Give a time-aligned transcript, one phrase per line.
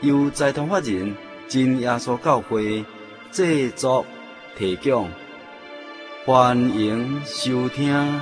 [0.00, 1.12] 由财团法人
[1.48, 2.84] 真耶稣教会
[3.32, 4.06] 制作
[4.56, 5.08] 提供，
[6.24, 8.20] 欢迎收听。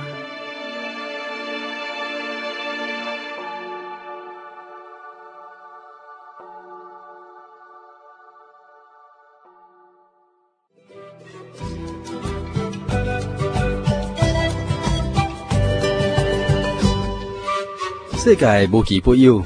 [18.17, 19.43] 世界无奇不有，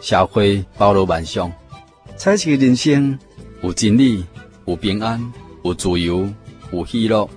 [0.00, 1.52] 社会包罗万象。
[2.22, 3.18] 彩色人生
[3.64, 4.24] 有真理，
[4.66, 5.20] 有平安，
[5.64, 6.32] 有自由，
[6.70, 7.28] 有喜乐，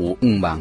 [0.00, 0.60] 有愿望。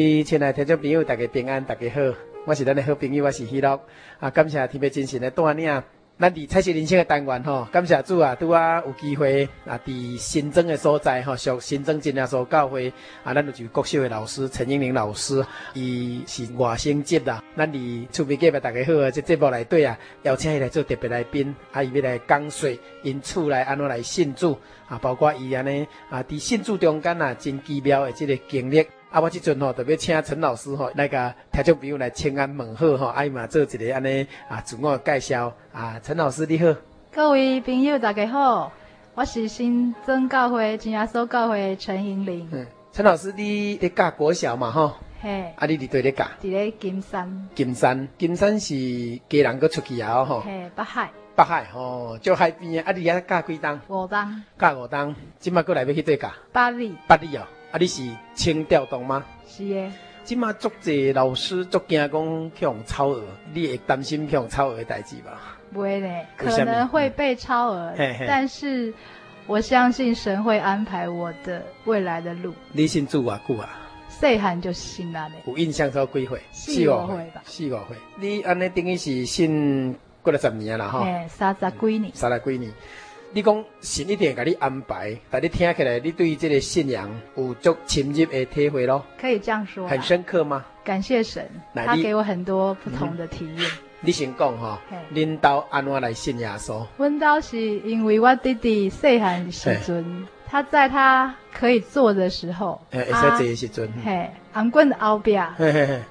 [0.00, 2.00] 位亲爱的听众朋友，大家平安，大家好。
[2.46, 3.78] 我是咱的好朋友，我是喜乐
[4.18, 4.30] 啊！
[4.30, 5.82] 感谢天父精神的带领，
[6.18, 12.90] 咱伫彩色人生的单元吼，感谢主啊，拄啊有机会啊，伫新增的所在吼，属新庄真耶稣教会
[13.22, 17.44] 啊，咱就国小的老师陈英玲老师，伊是外省籍啦。
[17.54, 22.70] 咱伫厝边隔壁大家好啊，这节目内底啊，邀请伊来做特别来宾，啊，伊要来讲说
[23.02, 28.86] 因厝内安怎来信主啊，包括伊安尼啊，伫信主中间啊，真奇妙的这个经历。
[29.10, 36.72] 啊，我即阵吼特别请陈老师吼来个听众朋友来请安问好吼，啊伊嘛做一个安尼啊自我介绍啊，陈老师你好，
[37.12, 38.70] 各位朋友大家好，
[39.16, 42.48] 我是新庄教会真耶稣教会陈英玲。
[42.52, 44.92] 嗯，陈老师你咧教国小嘛吼？
[45.20, 46.24] 嘿，啊你伫对咧教？
[46.40, 47.48] 伫咧金山。
[47.56, 48.76] 金山，金山是
[49.28, 50.40] 家人搁出去啊吼？
[50.42, 51.10] 嘿，北海。
[51.34, 53.80] 北海吼，就海边啊，你遐教几档？
[53.88, 54.40] 五档。
[54.56, 56.30] 教五档，即麦过来要去对教？
[56.52, 56.94] 八里。
[57.08, 57.42] 八里哦。
[57.70, 57.78] 啊！
[57.78, 58.02] 你是
[58.34, 59.24] 清调动吗？
[59.48, 59.92] 是的。
[60.22, 65.56] 即马足侪老师足惊讲去用超额，你会担心去用超额的代志吧？
[65.72, 68.92] 不会嘞，可能会被超额，嗯、但是
[69.46, 72.52] 我相信神会安排我的未来的路。
[72.72, 73.40] 你信主啊？
[73.48, 73.68] 久啊？
[74.08, 75.36] 细汉就信了嘞。
[75.46, 76.40] 有印象说几岁？
[76.52, 77.42] 四五岁吧。
[77.44, 77.96] 四五岁。
[78.16, 81.04] 你安尼等于是信过了十年了哈？
[81.04, 82.12] 嘿，三十几年。
[82.14, 82.70] 三十几年。
[83.32, 89.04] 你讲神一定给你安排，但你听起来，你对于这个信仰有足深入的体会咯？
[89.20, 89.86] 可以这样说。
[89.86, 90.64] 很深刻吗？
[90.82, 93.58] 感谢神，他给我很多不同的体验。
[93.58, 94.80] 嗯、你先讲哈，
[95.14, 96.84] 恁兜安怎来信耶稣？
[96.96, 105.46] 阮兜是因为我弟弟细汉时阵，他在他可以坐的时候，会使坐的时阵，嘿，頷棍后边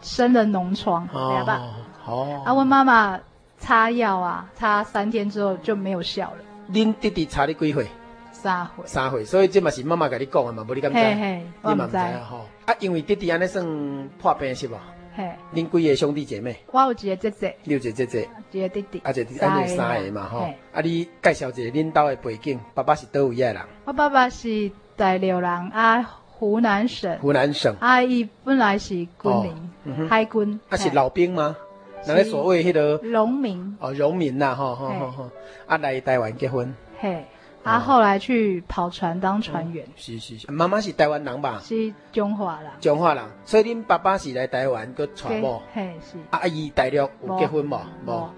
[0.01, 1.59] 生了脓疮，明白？
[2.05, 3.19] 哦，啊，我妈妈
[3.57, 6.37] 擦药啊，擦三天之后就没有效了。
[6.71, 7.87] 恁弟弟差你几岁？
[8.31, 8.85] 三岁。
[8.85, 10.97] 三岁，所以这嘛是妈妈跟你讲的嘛，无你敢知？
[10.97, 11.43] 嘿嘿，
[11.89, 12.45] 知啊吼。
[12.65, 14.77] 啊，因为弟弟安尼算破病是无？
[15.15, 15.29] 嘿。
[15.53, 16.55] 恁几个兄弟姐妹？
[16.71, 17.55] 我有一个姐姐。
[17.63, 18.29] 你有一个姐姐。
[18.51, 19.01] 一个弟弟。
[19.03, 20.49] 啊，一个弟弟，安尼三个嘛吼。
[20.71, 23.61] 啊，你介绍一下恁兜的背景，爸爸是倒位的人？
[23.85, 27.17] 我爸爸是大陆人啊，湖南省。
[27.19, 27.75] 湖南省。
[27.79, 29.09] 啊，伊本来是军
[29.83, 30.59] 人，海军。
[30.69, 31.57] 啊，是老兵吗？
[32.07, 33.77] 那个所谓迄个农民。
[33.79, 35.29] 哦，农民呐，吼吼吼吼，
[35.67, 37.25] 啊来台湾结婚，嘿，
[37.63, 41.61] 啊后来去跑船当船员，是是是，妈妈是台湾人吧？
[41.63, 47.79] 是中华人，中华人，所以恁爸爸是来台湾个娶某，嘿是，啊姨大陆有结婚无？
[48.05, 48.29] 无。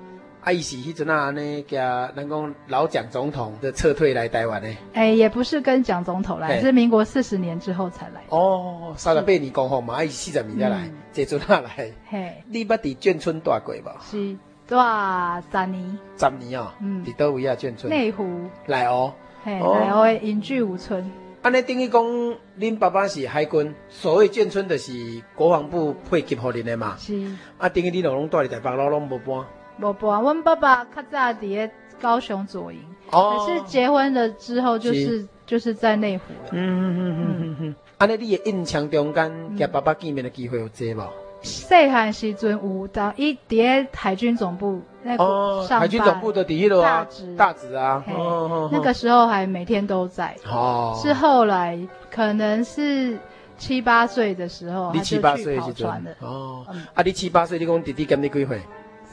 [0.43, 4.75] 阿姨是迄阵啊，呢，甲人讲老蒋总统的撤退来台湾呢？
[4.93, 8.23] 哎，也不是跟蒋总统来，是民国四十年之后才来。
[8.29, 11.91] 哦，三十八年过后嘛，阿姨四十年才来，这阵啊来。
[12.09, 13.91] 嘿，你捌伫眷村住过无？
[14.01, 14.35] 是，
[14.67, 14.75] 住
[15.51, 15.99] 十年。
[16.17, 16.73] 十年啊？
[16.81, 17.05] 嗯。
[17.05, 17.55] 伫倒位啊？
[17.55, 17.91] 眷村。
[17.91, 18.25] 内湖。
[18.65, 19.13] 来哦。
[19.43, 21.11] 嘿，来哦，隐居五村。
[21.43, 22.03] 安尼等于讲，
[22.59, 24.91] 恁爸爸是海军，所谓眷村就是
[25.35, 26.95] 国防部配给予恁的嘛。
[26.97, 27.13] 是。
[27.59, 29.45] 啊，等于你老拢住伫台北，老拢无搬。
[29.81, 32.79] 无搬，阮爸爸较早伫个高雄左营，
[33.09, 36.49] 可是结婚了之后就是就是在内湖了。
[36.51, 37.75] 嗯嗯嗯嗯嗯嗯。
[37.97, 41.07] 安尼你的印象中间，甲爸爸见面的机会有多无？
[41.41, 45.79] 细汉时阵有到伊伫咧海军总部那个上班。
[45.79, 48.03] 海军总部的底下大子大直啊。
[48.07, 48.69] 哦。
[48.71, 50.35] 那个时候还每天都在。
[50.47, 50.99] 哦。
[51.01, 51.79] 是后来
[52.11, 53.17] 可能是
[53.57, 56.15] 七八岁的时候，你七八岁时船的。
[56.19, 56.63] 哦。
[56.93, 58.61] 啊，你七八岁，你讲弟弟跟你几岁？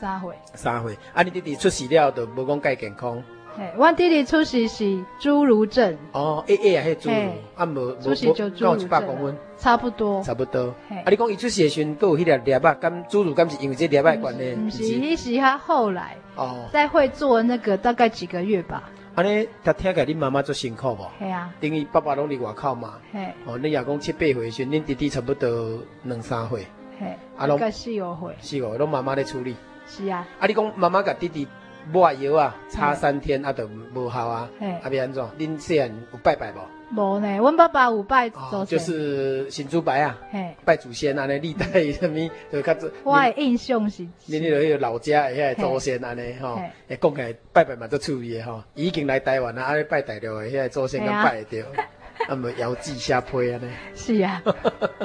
[0.00, 0.35] 三岁。
[0.55, 3.23] 三岁，啊，你弟弟出事了，就无讲介健康。
[3.56, 4.85] 嘿，我弟弟出世是
[5.21, 5.99] 侏儒症。
[6.12, 9.37] 哦，一一啊，迄侏儒，啊无出事就侏儒症。
[9.56, 10.23] 差不多。
[10.23, 10.73] 差不多。
[10.89, 14.55] 嘿，啊，你讲伊出事的时阵，都有迄粒粒啊，敢侏儒，敢是因为这粒啊关系？
[14.55, 18.89] 不是，伊是他后来哦，在会做那个大概几个月吧。
[19.17, 21.11] 安尼，他听起来，恁妈妈做辛苦无？
[21.19, 21.53] 系啊。
[21.61, 22.95] 等于爸爸拢伫外口嘛。
[23.12, 23.33] 嘿。
[23.45, 26.65] 哦，你也讲七八岁时，恁弟弟差不多两三岁。
[27.00, 27.17] 嘿。
[27.37, 28.37] 啊，拢四五岁。
[28.41, 29.56] 四五，拢妈妈在处理。
[29.88, 30.26] 是啊。
[30.38, 31.49] 啊，你讲妈妈甲弟弟
[31.90, 34.49] 抹药啊，差三天啊，都无效啊。
[34.61, 34.70] 嘿。
[34.70, 35.25] 啊，要安怎？
[35.38, 36.58] 恁细汉有拜拜无？
[36.90, 40.19] 无呢，阮爸爸有拜祖先，就是神主牌啊，
[40.64, 42.90] 拜祖先啊，那历代什么就较做。
[43.05, 46.58] 我的印象是，恁迄个老家个祖先安尼吼，
[46.88, 51.69] 会讲起来拜拜嘛做趣味的吼，已经来台湾啊，啊拜大陆的遐个祖先敢拜得着，
[52.26, 53.70] 啊么摇祭下配安尼。
[53.94, 54.43] 是啊。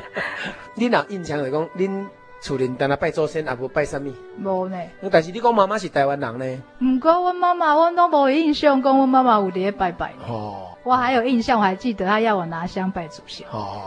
[0.78, 2.08] 恁若印象来讲，恁
[2.44, 4.12] 厝里单啊拜祖先，也无拜啥物？
[4.44, 4.78] 无呢。
[5.10, 6.62] 但是你讲妈妈是台湾人呢？
[6.82, 10.14] 毋过阮妈妈，阮都无印象，讲阮妈妈有伫咧拜拜。
[10.28, 10.68] 哦。
[10.84, 13.48] 我还有印象，我还记得他要我拿香拜祖先。
[13.50, 13.84] 哦，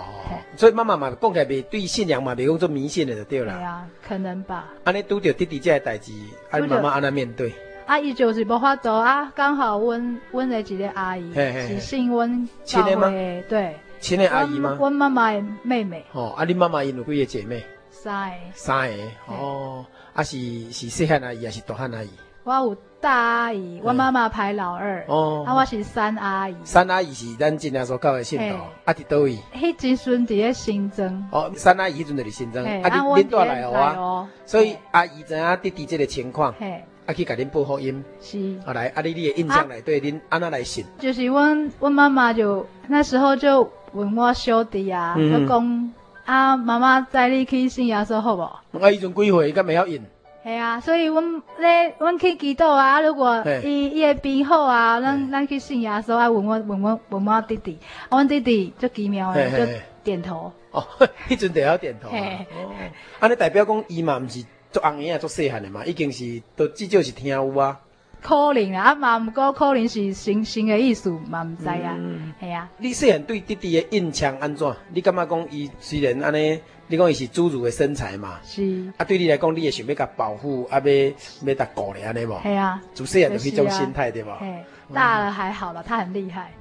[0.57, 3.53] 所以妈妈嘛讲起来袂对信仰嘛袂讲做迷信的就对了。
[3.53, 4.73] 对啊，可能吧。
[4.85, 6.13] 安尼拄着弟弟这个代志，
[6.51, 7.53] 阿妈妈安那面对？
[7.85, 14.75] 阿姨就是无法度啊，刚好阮阮的一个阿姨是信阮教会的，对，亲的阿姨吗？
[14.81, 16.03] 阮妈妈的妹妹。
[16.13, 17.63] 哦，啊，你妈妈因有几个姐妹？
[18.03, 18.37] 三个。
[18.55, 18.95] 三个。
[19.27, 20.39] 哦，啊是
[20.71, 22.11] 是细汉阿姨还是大汉阿姨？
[22.45, 25.05] 我有大阿姨，我妈妈排老二。
[25.09, 26.55] 哦，啊，我是三阿姨。
[26.63, 29.37] 三阿姨是咱今年所教的信徒，啊，伫倒位？
[29.53, 31.27] 迄阵阵伫咧新增。
[31.33, 34.29] 哦，三阿姨迄阵伫新增，啊，恁恁带来哦啊。
[34.45, 36.55] 所以阿姨知影弟弟这个情况，
[37.07, 38.05] 啊，去甲恁报福音。
[38.21, 38.59] 是。
[38.65, 40.85] 后来，啊，你你的印象内对恁安怎来信？
[41.01, 45.93] 就是阮阮妈妈就那时候就问我小弟啊，就讲
[46.27, 48.43] 啊，妈妈带你去信耶稣好不？
[48.43, 50.05] 啊，迄阵几岁，敢袂晓用？
[50.45, 53.01] 系啊，所以阮咧，阮去祈祷啊。
[53.01, 56.31] 如果伊伊会变好啊，咱咱去信耶稣啊。
[56.31, 57.79] 问我问我问我弟弟，
[58.11, 59.67] 阮弟弟就奇妙诶，就
[60.05, 60.53] 点头。
[60.71, 60.87] 哦，
[61.29, 62.09] 迄阵就要点头。
[62.09, 62.47] 哦，
[63.19, 67.81] 安尼代表讲伊嘛毋是做红婴仔做细汉诶嘛，已经是都至少是听有啊。
[68.27, 71.97] 可能啊，啊嘛毋过可能是新新的意思嘛毋知啊。
[72.41, 72.69] 系啊。
[72.79, 74.75] 你细汉对弟弟的印象安怎？
[74.93, 76.61] 你感觉讲伊虽然安尼？
[76.89, 78.41] 你讲伊是侏儒的身材嘛？
[78.45, 78.93] 是。
[78.97, 80.93] 啊，对你来讲，你也想要甲保护，啊，要
[81.45, 82.37] 要甲顾咧安尼无？
[82.43, 82.83] 系啊。
[82.95, 84.35] 自细汉就迄种心态对无？
[84.41, 86.53] 嘿，大了还好了，他很厉害。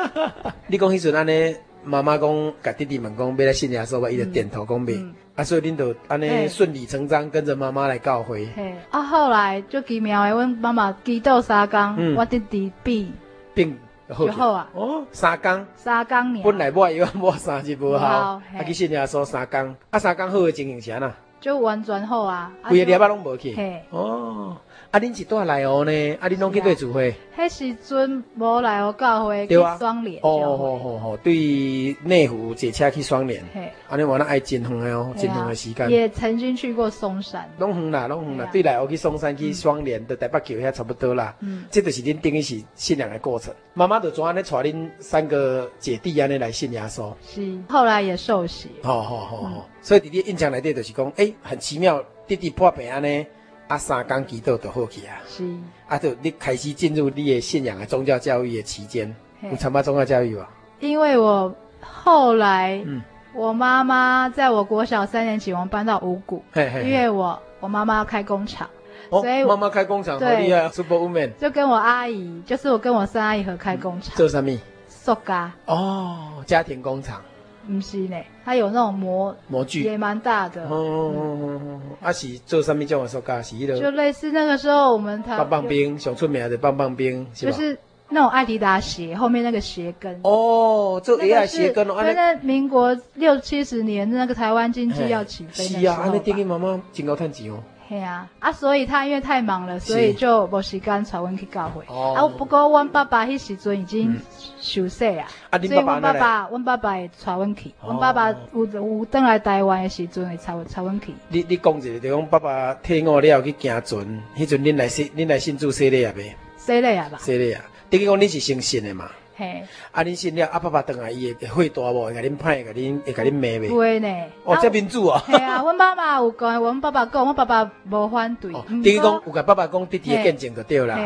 [0.68, 1.54] 你讲迄阵安尼，
[1.84, 5.12] 妈妈讲甲弟弟们讲要来信耶稣，伊就点头讲袂。
[5.36, 8.48] 啊，所以恁就安尼顺理成章跟着妈妈来教会。
[8.54, 8.74] 嘿。
[8.90, 13.12] 啊，后来最奇妙的，阮妈妈祈祷三工，我弟弟病
[13.54, 13.78] 病。
[14.06, 14.68] 就好啊！
[14.74, 16.42] 哦，三工，三工呢。
[16.44, 21.10] 本来我以为我三日无效，啊去信也说三工，啊三工好的情形是安怎？
[21.40, 22.52] 就完全好啊！
[22.68, 23.54] 规个礼拜拢无去。
[23.54, 24.58] 嘿，哦。
[24.94, 25.90] 啊，恁是住来哦呢？
[26.20, 27.12] 啊，恁拢去对聚会？
[27.36, 30.20] 迄时阵无来哦教会去双连。
[30.22, 33.42] 哦吼吼吼，对内湖坐车去双联。
[33.52, 35.90] 嘿，安尼我那爱真远的哦，真远的时间。
[35.90, 37.50] 也曾经去过松山。
[37.58, 38.48] 拢远啦，拢远啦。
[38.52, 41.34] 对来我去松山去双联，的台北桥遐差不多啦。
[41.40, 43.52] 嗯，这就是恁等于是信仰的过程。
[43.72, 47.12] 妈妈就怎安尼带恁三个姐弟安尼来信耶稣。
[47.26, 48.68] 是，后来也受洗。
[48.84, 53.26] 好好好好，所以弟弟印象内底就是讲，诶，很奇妙，弟弟破病安尼。
[53.66, 55.16] 啊，三工祈祷就好去啊！
[55.26, 55.44] 是
[55.88, 60.48] 啊，就你开始进入你的信仰的宗教教育的期间，有参加宗教教育吧？
[60.80, 63.00] 因为我后来，嗯，
[63.32, 68.68] 我妈妈在我国小三年级，我们搬到五股，嘿嘿，因为我我妈妈要开工厂，
[69.08, 74.58] 所以妈妈开工厂，好厉害，Super Woman，就跟我阿姨，就是我跟我三阿姨合开工厂，做什么？
[74.88, 77.22] 塑胶哦，家庭工厂。
[77.66, 80.64] 不是呢，它有那种模模具，也蛮大的。
[80.64, 83.42] 哦哦哦哦，啊是做上面叫我说噶？
[83.42, 83.78] 是迄个。
[83.78, 87.78] 就类似那个时候我们他棒棒冰，想出名的棒棒冰，就是
[88.10, 90.20] 那种阿迪达鞋后面那个鞋跟。
[90.22, 91.96] 哦，做 AI 鞋跟哦。
[92.08, 95.80] 因为民国六七十年那个台湾经济要起飞的时候。
[95.80, 97.58] 是啊，那电影妈妈真够赚钱哦。
[97.86, 101.84] 对啊，啊，所以他因为太忙了，所以就无时间带阮去教会。
[101.86, 102.14] 哦。
[102.16, 104.18] 啊，不过阮爸爸迄时阵已经
[104.58, 107.72] 休息啊，所以阮爸爸，阮爸爸会带阮去。
[107.84, 111.14] 阮爸爸有有转来台湾的时阵会带带阮去。
[111.28, 116.34] 你你讲一个，就讲爸爸退伍了去行船，迄阵恁来信，恁来信主洗礼啊未？
[116.56, 117.18] 洗礼啊吧。
[117.20, 119.10] 洗礼啊，等于讲你是先信的嘛。
[119.36, 122.04] 嘿，啊，恁信了，啊，爸爸等下伊会会大无？
[122.04, 123.74] 会甲恁歹，会甲恁会甲恁骂袂？
[123.74, 124.08] 会呢。
[124.44, 125.20] 哦，这民主啊。
[125.26, 128.52] 系啊，阮妈妈有讲，阮爸爸讲，阮爸爸无反对。
[128.52, 130.96] 等于讲有甲爸爸讲弟弟的见证就对啦。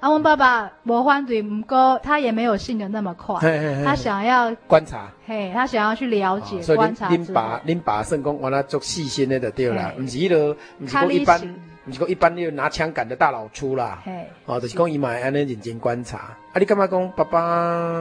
[0.00, 3.38] 啊，阮爸爸无反对，毋过他也没有信的那么快。
[3.84, 5.12] 他想要观察。
[5.26, 7.08] 嘿，他想要去了解观察。
[7.08, 11.40] 所以恁爸恁爸算讲，原来做细心的就对啦，毋是迄个，毋是讲一般。
[11.86, 16.34] 毋是讲一般你拿枪杆的大老粗啦，嘿，哦，就是讲伊嘛会安尼认真观察。
[16.54, 18.00] 啊，你感觉讲爸爸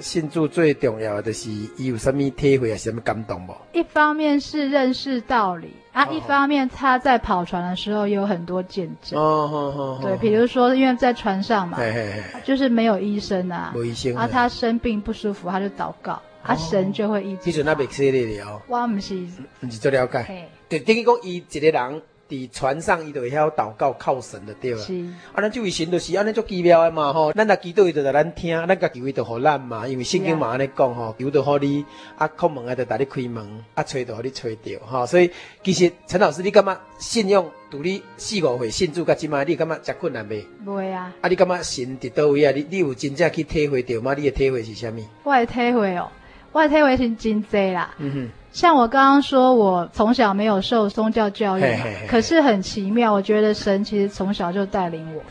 [0.00, 3.54] 信主最重要的就是伊有什么体会啊，什么感动无？
[3.72, 9.16] 一方面是认识道理啊，哦、一方面他在跑船的时候有很多见证。
[9.16, 17.42] 哦哦哦，对，比如说因为在船上嘛，嘿嘿嘿就是没有医生啊，没医生啊，他生病不舒服，他就祷告，哦、啊，神就会医治。
[17.44, 19.14] 其实那边是的哦，我唔是，
[19.60, 22.02] 唔是做了解，嘿对，等于讲伊一个人。
[22.28, 24.78] 伫船上，伊就会晓祷告靠神的对啊。
[24.78, 24.94] 是，
[25.32, 27.32] 啊，咱这位神就是安尼做奇妙的嘛吼。
[27.32, 29.88] 咱若祈祷伊就在咱听，咱家求伊就互咱嘛。
[29.88, 31.84] 因为圣经嘛安尼讲吼，求就互你，
[32.16, 35.06] 啊，叩门啊就带你开门，啊，吹就互你吹着吼。
[35.06, 35.30] 所以
[35.62, 40.44] 其实陈老师，你感觉信用独你四五岁信主甲即卖，你感觉真困难袂？
[40.66, 41.14] 袂啊。
[41.22, 42.52] 啊，你感觉神伫倒位啊？
[42.54, 44.14] 你你有真正去体会着吗？
[44.14, 45.02] 你的体会是啥物？
[45.24, 46.10] 我的体会哦，
[46.52, 47.94] 我的体会是真济啦。
[47.98, 48.30] 嗯哼。
[48.50, 55.22] 像我刚刚说，我从小没有受宗教教育嘛，可是很奇妙，我觉得神其实从小就带领我。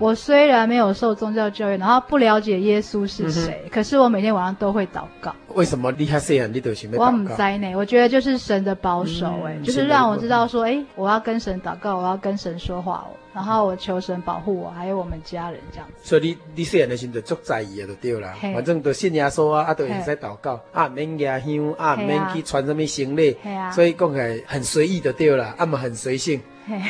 [0.00, 5.34] 我虽然没有受宗教教育，然后不了解耶稣是谁，可是我每天晚上都会祷告。
[5.54, 6.18] 为什么厉害？
[6.20, 6.90] 这样你都行？
[6.96, 13.12] 我唔知呢，我觉得就是神的保守，哎，就是让我知道说，哎，我要跟神祷告，我要跟神说话哦。
[13.32, 15.94] 然后我求神保护我，还有我们家人这样子。
[16.02, 23.36] 所以你你细汉的时候就足在意的就对了，反正都信耶稣啊，啊都会使祷告，啊免压香，啊免去传什么行李，
[23.72, 26.40] 所以讲起来很随意的对了，啊嘛很随性，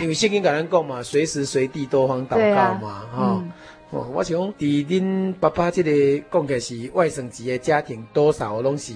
[0.00, 3.44] 因为圣经跟咱讲嘛，随时随地多方祷告嘛，哈。
[3.90, 8.94] 哦，我想讲，伫恁爸爸这个讲起来是外省籍的家庭，多少拢是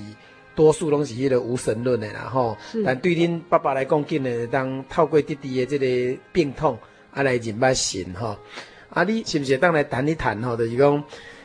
[0.55, 2.57] 多数拢是迄个无神论的啦，吼。
[2.87, 6.79] 但对恁爸爸来讲，竟然当透过弟弟的这个病痛。
[7.15, 8.37] 啊，来认捌神吼，
[8.91, 10.57] 啊，你是不是当来谈一谈吼？
[10.57, 11.05] 就是讲，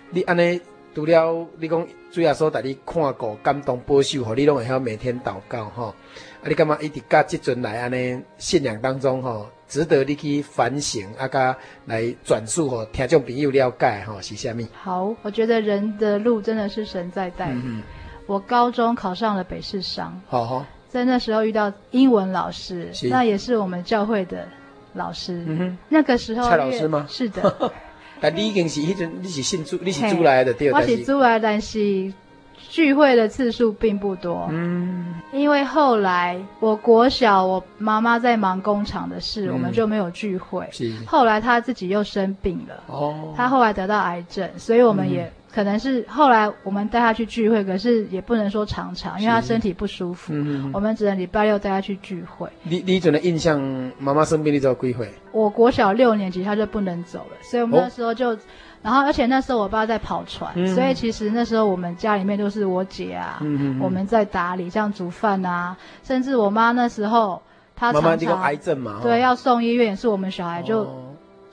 [0.09, 0.59] 你安尼
[0.93, 5.93] 除了你讲主要说带你看过、感动、保守，吼，你拢会晓每天祷告吼。
[6.41, 14.67] 啊，你感觉一直甲即阵来安尼信仰当中吼，值得你去反省，啊，甲来转述吼，听众朋友了解吼是虾米？
[14.73, 17.51] 好，我觉得人的路真的是神在带。
[17.51, 17.83] 嗯嗯。
[18.25, 24.47] 我高中考上了北市商，好好，在那时候遇到英文老师，那也是我们教会的。
[24.93, 27.05] 老师，嗯哼，那个时候蔡老师吗？
[27.07, 27.71] 是的，
[28.19, 32.11] 但你已经是迄阵，你是信主，你是主来的，对，我是主来，但是
[32.57, 34.47] 聚会的次数并不多。
[34.51, 40.67] 嗯，因为后来我国小，我妈妈在忙工厂的事，我们就没有聚会。
[40.71, 45.31] 是，后来她自己又生病了，哦，她后来得到癌症，所以我们也。
[45.51, 50.31] 可能是后来我们带他去聚会，可是也不能说常常，因为他身体不舒服。
[50.71, 52.47] 我们只能礼拜六带他去聚会。
[52.63, 53.59] 你你怎的印象？
[53.97, 55.11] 妈妈生病你走几回？
[55.31, 58.39] 我国小六年级他就不能走了，所以我们那时候就，哦、
[58.83, 63.41] 然后而且那时候我爸在跑船，嗯、所以其实那时候我们家里面都是我姐啊，
[63.81, 67.41] 我们在打理，像煮饭啊，甚至我妈那时候
[67.75, 70.81] 她常常妈妈癌症嘛，对，要送医院，是我们小孩就。
[70.81, 71.08] 哦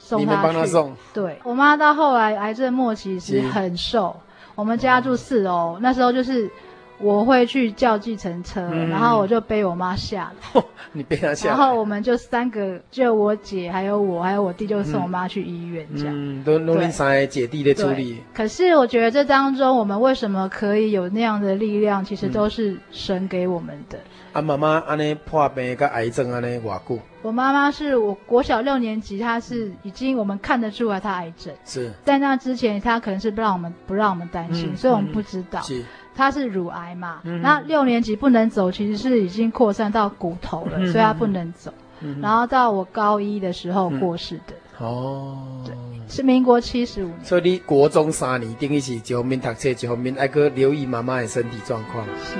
[0.06, 0.96] 送他去，他送。
[1.12, 3.40] 对，我妈到后来癌症末期是。
[3.50, 4.14] 很瘦，
[4.54, 6.50] 我们家住四楼，嗯、那时候就是
[6.98, 10.62] 我会去叫计程车，嗯、然后我就背我妈下来，
[10.92, 18.22] 你背她下来，然后我们就三个，就我姐还有我还有我弟，就送我妈去医院这样，嗯，都弄你三个姐弟的处理。
[18.32, 23.98] 可是我觉得这当中，我们为什么可以有那样的力量，其实都是神给我们的。
[23.98, 26.98] 嗯啊，妈妈安尼破病跟癌症安尼偌久？
[27.22, 31.54] 我妈妈是我国小六年级，她是已经我们看得出来她癌症。
[31.64, 35.62] 是在那之前，她可能是不让我们不让我们担心，嗯、所以我们不知道。
[35.62, 35.82] 是，
[36.16, 37.20] 她是乳癌嘛？
[37.24, 41.72] 嗯、那六年级不能走，其实是已经扩散到骨头了，嗯、所以他不能走。
[42.00, 44.54] 嗯、然后到我高一的时候过世的。
[44.80, 45.74] 嗯、哦，对，
[46.08, 47.24] 是民国七十五年。
[47.24, 52.04] 所以你国中三年定一起一方面读册，一方面爱哥留意妈妈的身体状况。
[52.06, 52.36] 是。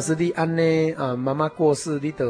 [0.00, 2.26] 老师，你安尼啊，妈妈过世，你都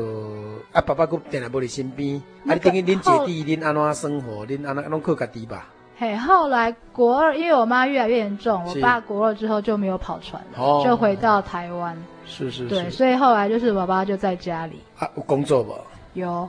[0.73, 5.69] 啊，爸爸搁定来无你身边，啊，你等于恁姐弟恁安怎生活，恁安怎拢靠家己吧？
[5.97, 10.45] 嘿，后来国二，因为我妈越来越严重，我爸国二之后就没有跑船，
[10.85, 11.97] 就回到台湾。
[12.27, 12.69] 是是是。
[12.69, 14.81] 对，所以后来就是爸爸就在家里。
[14.99, 15.73] 啊，有工作不？
[16.15, 16.49] 有。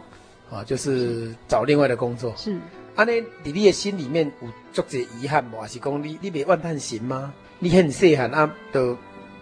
[0.50, 2.34] 啊，就是找另外的工作。
[2.36, 2.58] 是。
[2.96, 5.62] 安尼，你的心里面有足侪遗憾无？
[5.62, 7.32] 还是讲你你袂怨叹神吗？
[7.60, 8.98] 你很细汉啊，都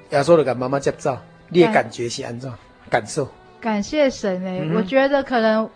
[0.09, 1.17] 耶稣就甲妈妈接走。
[1.49, 2.51] 你的感觉是安怎？
[2.89, 3.27] 感受？
[3.59, 5.69] 感谢神诶、欸，嗯、我觉得可能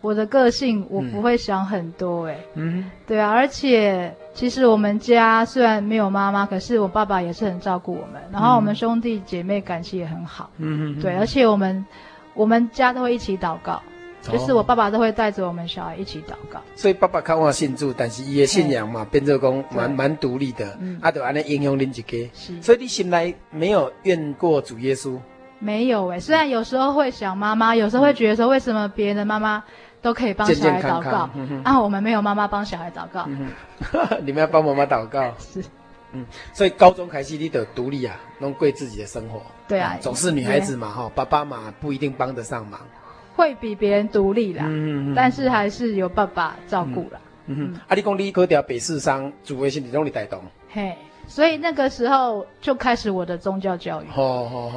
[0.00, 11.84] 我的个性我不会想很多哎，嗯，对啊，而且其实我们家虽然没有妈妈，可是我爸爸也是很照顾我们，然后我们兄弟姐妹感情也很好，嗯嗯，对，而且我们
[12.34, 13.82] 我们家都会一起祷告，
[14.32, 16.60] 就是我爸爸都会带着我们小孩一起祷告。
[16.74, 25.18] 所以爸爸看我信主，但是伊的信仰嘛，变做讲蛮蛮独立的，啊，就安尼影响恁一家，是，所以你心内没有怨过主耶稣？
[25.58, 29.62] 没有哎，虽然有时候会想妈妈，有时候会觉得说为什么别人的妈妈。
[30.02, 31.80] 都可以帮小孩祷告健健康康、嗯、啊！
[31.80, 33.48] 我们没有妈妈帮小孩祷告，嗯、
[34.24, 35.34] 你们要帮妈妈祷告。
[35.36, 35.64] 是，
[36.12, 39.42] 嗯，所以高中开始你得独立啊，弄过自己的生活。
[39.66, 42.78] 对啊，总是女孩子嘛，哈，爸爸嘛不一定帮得上忙，
[43.36, 44.64] 会比别人独立啦。
[44.66, 47.20] 嗯嗯，但是还是有爸爸照顾啦。
[47.46, 50.40] 嗯哼，啊，你讲你考掉北市商，主要是你拢你带动。
[50.70, 50.96] 嘿。
[51.28, 54.06] 所以那个时候就开始我的宗教教育，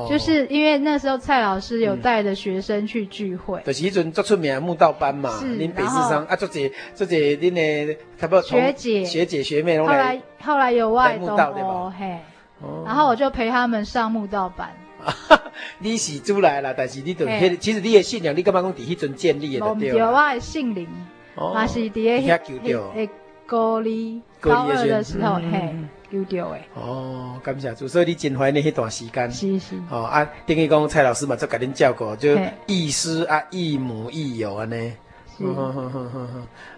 [0.09, 6.59] 就是因为那时候蔡老师有带着学生去聚会，就是一阵做出名的慕道班嘛，您北市商啊，做者
[6.95, 9.93] 做者恁的差不多学姐学姐学妹拢来。
[9.93, 11.93] 后来后来有外慕道对吧？
[11.95, 12.17] 嘿，
[12.83, 14.71] 然后我就陪他们上慕道班。
[15.79, 17.25] 你是主来啦，但是你都
[17.59, 19.65] 其实你的信仰，你干嘛讲在迄阵建立的？
[19.65, 20.87] 我们我的姓林，
[21.35, 22.33] 嘛是伫个
[22.95, 23.09] 迄
[23.45, 25.75] 高二高二的时候嘿。
[26.09, 26.67] 丢掉诶！
[26.73, 29.31] 哦，感谢主，所以你真怀念那段时间。
[29.31, 29.75] 是是。
[29.91, 34.91] 哦啊，等于讲蔡老师嘛，就给恁照顾，就亦师啊，亦母亦友安尼。
[35.37, 35.45] 是。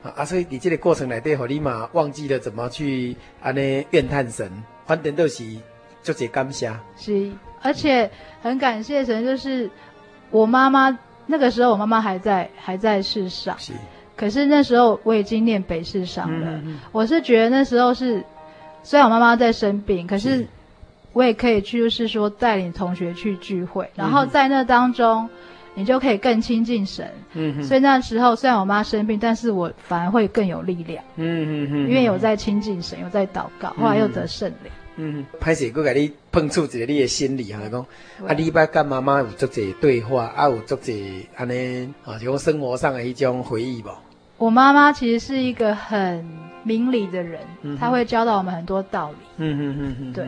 [0.04, 4.52] 啊，所以你这个过程内底，和你嘛忘记了怎么去安尼怨叹神，
[4.86, 5.46] 反正都是
[6.04, 6.72] 做些感谢。
[6.98, 7.32] 是，
[7.62, 8.10] 而且
[8.42, 9.70] 很感谢神，就是
[10.30, 13.58] 我妈妈那个时候，我妈妈还在还在世上。
[13.60, 13.74] 是。
[14.16, 18.24] 可是那时候我已经念北市上了，嗯嗯，我是觉得那时候是。
[18.84, 20.44] 虽然我妈妈在生病，可是
[21.14, 25.30] 我也可以去，就是说带领同学去聚会，然后在那当中，
[25.76, 27.08] 你就可以更亲近神。
[27.34, 27.64] 嗯哼。
[27.64, 31.04] 所以那时候虽然我妈生病，但是我反而会更有力量。
[31.18, 31.90] 嗯嗯嗯。
[31.90, 34.72] 因为有在亲近神，有在祷告，后来又得圣灵。
[34.96, 35.26] 嗯。
[35.40, 37.86] 歹势，我给你碰触一个你的心理哈，讲
[38.28, 44.02] 啊，你捌跟妈妈有做这对话，啊，有做这安尼啊，就讲生活上的一种回忆吧。
[44.38, 46.26] 我妈妈其实是一个很
[46.64, 47.42] 明理的人，
[47.80, 49.18] 她会教导我们很多道理。
[49.38, 50.28] 嗯嗯嗯嗯，对。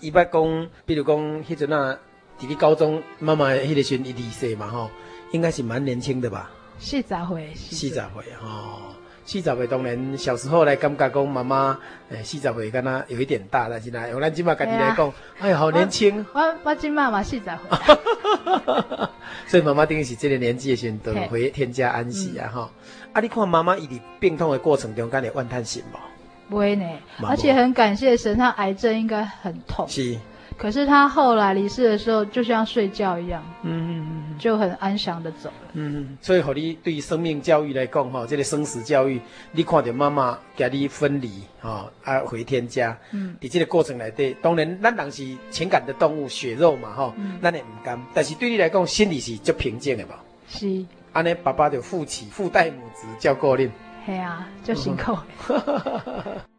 [0.00, 1.98] 一般讲，比如讲，迄阵啊，
[2.38, 4.90] 弟弟高中，妈妈迄个时阵一二岁嘛，吼，
[5.32, 6.50] 应该是蛮年轻的吧？
[6.78, 8.02] 四十岁，四十岁
[8.42, 8.93] 哦，
[9.26, 11.78] 四十岁当然小时候来感觉讲妈妈，
[12.10, 16.24] 诶，四十岁敢若有一点大，但是呢，用咱今嘛家己来讲，哎呀，好年轻。
[16.34, 17.54] 我我今嘛嘛四十岁。
[19.46, 22.70] 所以妈妈等于是这个年纪的时阵，都会添加安息啊，哈。
[23.12, 23.20] 啊！
[23.20, 25.98] 你看妈妈伊伫病痛的过程中，敢会怨叹心无？
[26.50, 26.84] 不会呢，
[27.22, 29.86] 而且很感谢神，他癌症应该很痛。
[29.88, 30.18] 是。
[30.56, 35.70] 可是他后来离世的时候，就像睡觉一样，嗯嗯嗯，就很安详的走了。
[35.74, 36.18] 嗯嗯。
[36.20, 39.20] 所以，和你对于生命教育来讲，哈，这个生死教育，
[39.52, 50.22] 你看到妈妈甲你分离，哈，啊回天家，嗯，伫这个过程内底，当然，咱人是情感的动物，血肉嘛，哈，咱也唔甘，但是对你来讲，心里是足平静的吧。
[50.48, 50.84] 是。
[51.12, 53.70] 安尼爸爸就负起父代母职照顾恁，
[54.04, 55.16] 系啊，就辛苦。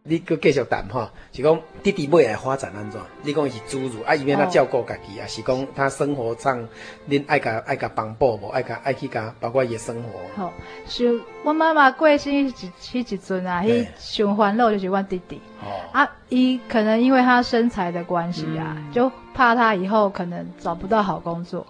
[0.08, 3.02] 你佫继续谈哈，是讲弟弟未来发展安怎？
[3.24, 6.68] 你讲是诸如啊，伊免他照顾家己啊，是讲他生活上
[7.10, 8.50] 恁爱甲爱甲帮补无？
[8.50, 10.20] 爱甲爱去甲包括伊的生活。
[10.36, 10.54] 好，
[10.88, 15.42] 是我妈妈过身迄一迄一阵啊，迄上烦恼就是阮弟弟。
[15.64, 15.82] 哦。
[15.92, 21.66] 啊，伊可能因为他身材的关系啊，就怕他以后可能找不到好工作。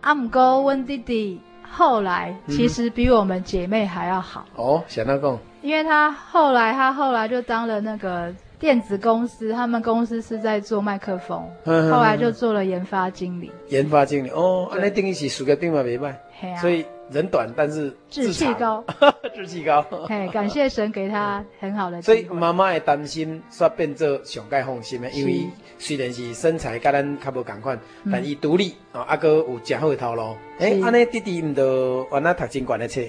[0.00, 1.40] 啊，毋过阮弟弟。
[1.76, 4.46] 后来其实比我们姐妹还要好。
[4.56, 13.50] 哦，想到讲，因为他后来他后来就当了那个电子公司，他们公司是在做麦克风，后来就做了研发经理。
[13.68, 16.18] 研发经理哦，那定义是数个定嘛没卖，
[16.60, 16.84] 所以。
[17.08, 18.84] 人短，但是志气高，
[19.32, 19.80] 志气高。
[20.08, 22.02] 嘿，感谢神给他很好的。
[22.02, 25.46] 所以妈妈会担心，煞变做上盖放心的，因为
[25.78, 27.78] 虽然是身材跟咱较无共款，
[28.10, 30.36] 但伊独立啊，阿哥有较好的头路。
[30.58, 33.00] 哎，安尼弟弟唔都原来读真悬的册？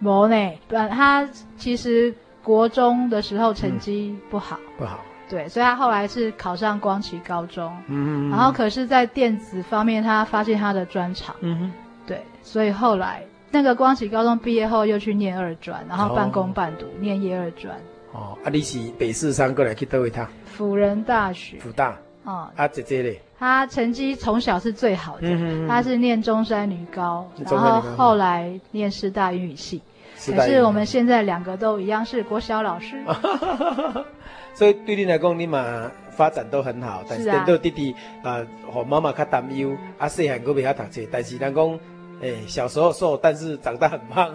[0.00, 1.24] 无呢，他
[1.56, 2.12] 其实
[2.46, 5.00] 国中的时候成绩不好，不好。
[5.28, 7.76] 对，所以他后来是考上光启高中。
[7.88, 8.30] 嗯嗯。
[8.30, 11.34] 然后可是，在电子方面，他发现他的专长。
[11.40, 11.72] 嗯哼。
[12.06, 13.24] 对，所以后来。
[13.50, 17.74] 那个光启高中毕业后又去念二专，然后半工半读、哦、念一二专。
[18.12, 20.28] 哦，啊，你是北四三过来去叨位他？
[20.44, 21.58] 辅仁大学。
[21.58, 21.96] 辅大。
[22.24, 22.48] 哦。
[22.54, 23.20] 啊，姐姐嘞？
[23.38, 29.82] 她成绩从小是最好的，她、嗯嗯、是念中山女高，然后后来念师大英语系。
[30.34, 32.96] 可是我们现在两个都一样是国小老师。
[34.54, 38.40] 所以对你来讲，你嘛发展都很好，但是等到弟弟啊
[38.72, 41.80] 和妈妈较担忧，啊细汉佫袂晓读册，但是人讲。
[42.22, 44.34] 哎，小时候瘦，但是长大很胖。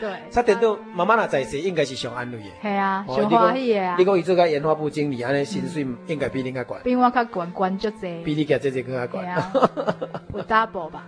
[0.00, 2.44] 对， 差点都妈妈那在时应该是上安慰的。
[2.62, 3.96] 系啊，上欢喜的啊。
[3.98, 6.76] 你讲伊做个研发部经理，安尼薪水应该比你较悬。
[6.84, 8.22] 比我较悬，悬足济。
[8.24, 9.20] 比你家姐姐更加高。
[10.34, 11.06] 有 double 吧。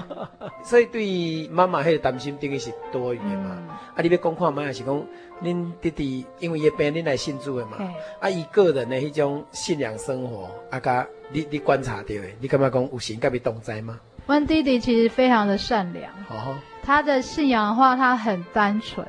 [0.62, 3.58] 所以对妈妈迄个担心，等于是多余的嘛。
[3.94, 5.02] 啊，你要讲看嘛，是讲
[5.42, 7.78] 恁弟弟因为伊病，恁来信主的嘛。
[8.20, 13.98] 啊，伊个人的迄种信仰生活，啊，甲你你观察到的，你感觉讲有神甲伊同在吗？
[14.26, 19.06] 温弟弟其实非常的善良，哦、他的信仰的话，他很单纯，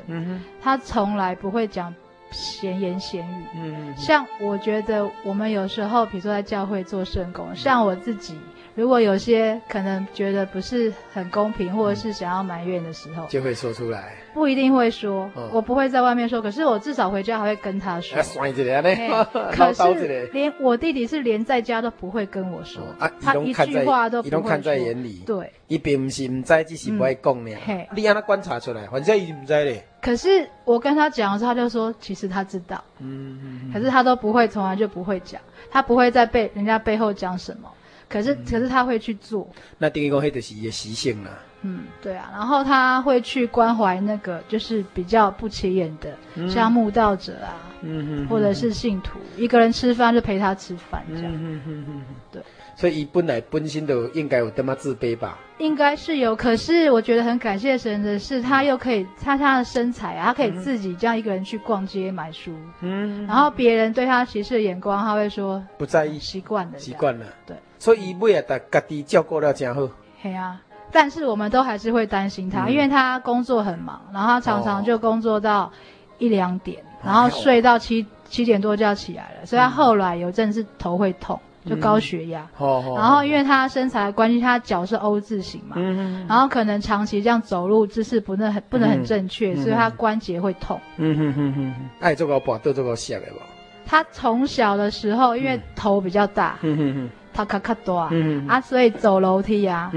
[0.62, 1.93] 他从来不会讲
[2.32, 3.43] 闲言闲语。
[3.56, 8.38] 嗯，像我觉得我们有时候，比如说在教会做圣工，像我自己。
[8.77, 14.13] 如果有些可能觉得不是很公平，或者是想要埋怨的时候，就会说出来。
[14.35, 18.15] 不一定会说，我不会在外面说，可是我至少回家还会跟他说。
[19.51, 22.83] 可是连我弟弟是连在家都不会跟我说，
[23.19, 25.23] 他一句话都不会看在眼里。
[25.25, 27.51] 对，一并不是不知，只是不会讲呢。
[27.95, 29.83] 你让他观察出来，反正他不知嘞。
[29.99, 32.83] 可是我跟他讲的时候，他就说其实他知道。
[32.99, 37.67] 嗯，可是他都不会，从来就不会讲，他不会在背人家背后讲什么。
[38.10, 39.48] 可是，可是他会去做。
[39.78, 41.32] 那等于讲，黑的是一个习性了。
[41.63, 42.30] 嗯，对啊。
[42.32, 51.32] 然后他会去关怀那个，就是比较不起眼的，像慕道者啊，嗯或者是信徒，一个人吃饭就陪他吃饭这样。
[51.34, 52.41] 嗯嗯嗯对。
[52.76, 55.39] 所以，本来本身的应该有这么自卑吧？
[55.58, 62.54] 应该是有，可是我觉得很感谢神的是，他又可以，他他的身材啊，他可以自己这样一个人去逛街买书。
[62.82, 63.26] 嗯。
[63.26, 67.26] 然后别人对他歧视的眼光，他会说不在意，习惯了，习惯了。
[67.48, 67.58] 对。
[67.79, 69.87] 所以，妹也得家己照顾了真好。
[70.21, 70.59] 嘿啊，
[70.91, 75.71] 但是我们都还是会担心他，嗯、因为他工作很忙，然后他常常就工作到
[76.17, 82.47] 一两点，哦、然后睡到七七点多就要起来了，所以他后来有阵是头会痛，就高血压。
[82.59, 90.79] 嗯、然后因为他身材的关系，他脚是 O 字型嘛，嗯、然后可能长期这样走路姿势不能很不能很正确，嗯、所以他关节会痛。
[90.97, 93.45] 嗯哼哼哼，爱做个把都做个下来吧。
[93.85, 96.57] 他从小的时候，因为头比较大。
[96.63, 97.09] 嗯哼哼。
[97.38, 98.10] 他卡卡多啊，
[98.47, 99.91] 啊，所以走楼梯啊，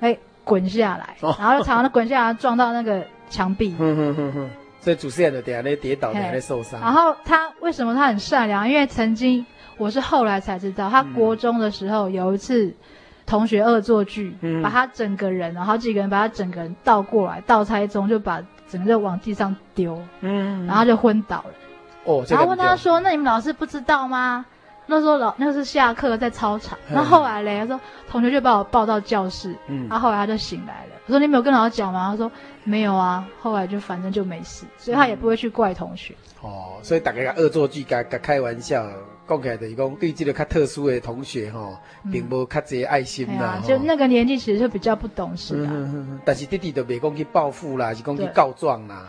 [0.00, 3.74] 哎，滚下来，然后就常常滚下来撞到那个墙壁，
[4.80, 6.80] 所以主持人就在那跌倒，在那受伤。
[6.80, 8.68] 然后他为什么他很善良？
[8.68, 9.44] 因为曾经
[9.76, 12.74] 我是后来才知道，他国中的时候有一次
[13.26, 21.54] 同学恶作剧，把他整个人，然后好几个人把他整个人倒过来，倒栽中就把整个往地上丢，嗯，然后就昏倒了。
[22.04, 24.46] 哦，然后问他说：“那你们老师不知道吗？”
[24.90, 31.00] 那时候老那是下课在操场，然后，后来嘞，他说同学就把我抱到教室，嗯，然后后来他就醒来了。
[31.06, 32.10] 我说你没有跟老师讲吗？
[32.10, 32.30] 他说
[32.64, 33.24] 没有啊。
[33.40, 36.14] 后来就反正就没事，所以他也不会去怪同学。
[36.42, 38.84] 嗯、哦，所以大家个恶作剧，甲甲开玩笑，
[39.28, 41.80] 讲起来就是讲对这个较特殊的同学哈，
[42.12, 43.62] 并无较侪爱心呐、啊。
[43.66, 45.70] 就那个年纪其实就比较不懂事啊。
[45.72, 49.08] 嗯、哼哼但是弟弟都别讲去报复啦，是讲去告状啦。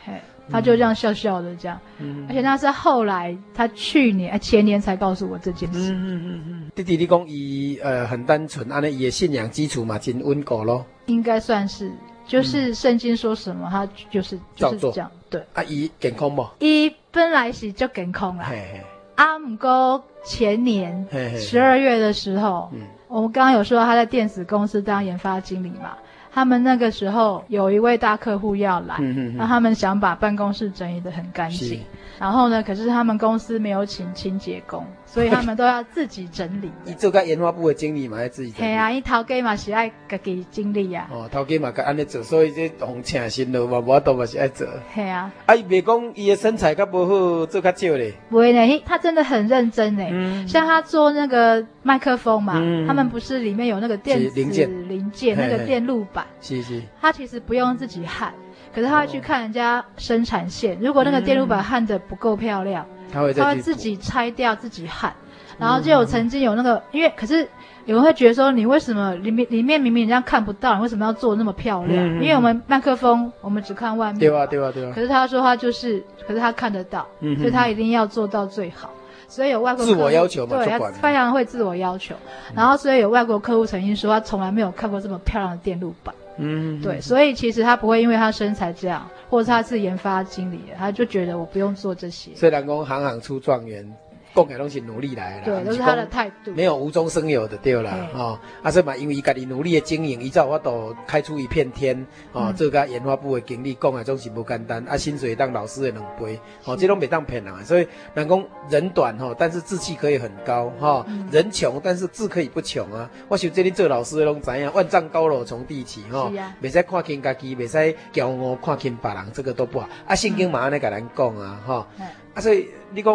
[0.52, 5.92] 他就这样笑笑的这样，嗯、而且那是后来，他去年、前年才告诉我这件事。
[5.94, 10.86] 嗯嗯嗯弟弟，你讲伊呃很单纯，安尼伊的信仰基础嘛，真稳固咯。
[11.06, 11.92] 应该算是，
[12.26, 15.12] 就是圣经说什么，他就是就是这样。
[15.30, 15.42] 对。
[15.54, 16.48] 啊，伊健康不？
[16.60, 18.46] 伊本来是就健康啦。
[18.50, 18.82] 嘿嘿。
[19.16, 25.98] 阿姆哥前年十二月的时候，嘿嘿我们刚刚有说他在电子公司当研发经理嘛。
[26.34, 28.98] 他们那个时候有一位大客户要来，
[29.36, 31.82] 那他们想把办公室整理的很干净。
[32.20, 36.72] 然后呢，可是他们公司没有请清洁工，所以他们都要自己整理。
[36.86, 38.72] 你做个研发部的经理嘛，要自己整理。
[38.72, 41.08] 对啊，伊头家嘛是爱自己整理啊。
[41.12, 44.68] 哦，头家嘛该安尼做，所以这红请新的嘛，我都嘛是爱做。
[44.94, 45.32] 对啊。
[45.46, 48.14] 啊，伊别讲伊的身材较不好，做较少嘞。
[48.30, 50.06] 不会呢，他真的很认真呢。
[50.10, 50.48] 嗯。
[50.48, 52.54] 像他做那个麦克风嘛，
[52.88, 56.26] 他们不是里面有那个电子零件，零件那个电路板。
[56.42, 56.82] 是是。
[57.02, 58.34] 他其实不用自己焊。
[58.74, 65.14] 可是他会去看人家生产线，如果那个电路板焊的不够漂亮，他会他会自己拆掉自己焊，
[65.60, 67.48] 然后就有曾经有那个，因为可是
[67.86, 72.06] 有人会觉得说，你为什么里面里面明明人家看不到，你为什么要做那么漂亮？
[72.22, 74.92] 因为我们麦克风我们只看外面，对啊对啊对啊。
[74.96, 78.90] 可是他说他就是，可是他看得到，所以他一定要做到最好，
[79.28, 82.16] 所以有外国自我要求嘛，对，他非常会自我要求，
[82.56, 86.16] 然后所以有外国客户曾经说他从来没有看过这么漂亮的电路板。
[86.42, 92.32] 嗯，对，所以其实他不会因为他身材这样，或者他是研发经理，他就觉得我不用做这些。
[92.36, 93.88] 虽然讲行行出状元，
[94.34, 98.40] 讲起来拢是努力来的，对，都是他的态度，没有无中生有的对了啊。
[98.64, 102.54] 啊，所以嘛，因为伊家己努力的经营，伊才有法度开出一片天哦。
[102.56, 107.66] 这个研发部的经理讲的总是不简单啊，薪水当老师的两倍哦，这种没当骗人。
[107.66, 111.06] 所以人讲人短吼，但是志气可以很高哈。
[111.32, 113.10] 人穷，但是志可以不穷啊。
[113.28, 120.16] 我想这里做老师的拢知影，万丈高楼从地起哈，袂使看轻家己，袂使骄傲看轻别人，这个都不好啊。
[120.16, 121.88] 圣经嘛安尼甲咱讲啊哈。
[122.34, 123.14] 啊，所以你讲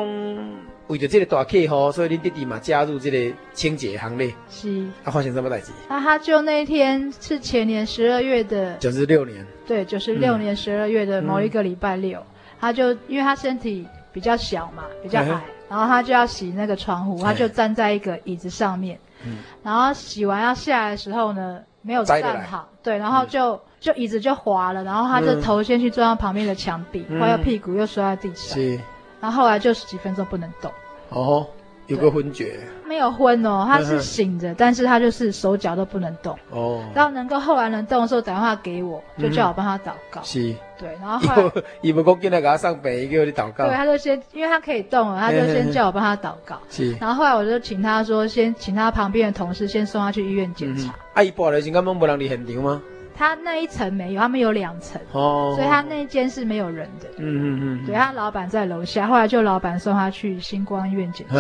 [0.89, 4.33] 为着这个大客户，所以你弟弟嘛加入这个清洁行列。
[4.49, 4.87] 是。
[5.05, 5.73] 啊，发生什么代志？
[5.89, 9.47] 那他就那一天是前年十二月的九十六年。
[9.67, 12.27] 对，九十六年十二月的某一个礼拜六，嗯、
[12.61, 15.35] 他就因为他身体比较小嘛，比较矮，嘿
[15.69, 18.99] 然后他就要洗那个窗户，他就站在一个椅子上面。
[19.25, 19.39] 嗯。
[19.63, 23.55] 然后洗完要下来的时候呢，没有站好，对，然后就。
[23.55, 28.81] 嗯就椅子就滑了，然后他就头先去撞到旁边的墙壁，后来屁股又摔在地上，是，
[29.21, 30.71] 然后后来就十几分钟不能动。
[31.11, 31.47] 哦，
[31.87, 32.59] 有个昏厥？
[32.87, 36.39] 没有昏哦，他是醒着，但是他就是手脚都不能动。
[36.51, 40.21] 哦，然后能够后来能动的时候打电话给我，就叫我帮他祷告。
[40.23, 43.67] 是，对，然后后来伊们讲进来给他上北，叫你祷告。
[43.67, 46.61] 对，他就先，因为他可以动了，他就先叫我帮他祷告。
[46.71, 50.95] 是，然后后来我就请他说，先请他旁边的同事先送他去医院检查。
[51.15, 52.83] 阿姨不好意思，刚刚没人离现场吗？
[53.17, 57.09] 他那一层没有，他们有两层，哦，所以他那间是没有人的。
[57.17, 57.87] 嗯嗯嗯。
[57.87, 61.35] 对，他老板在楼下，后来就老板送他去星光医院检查。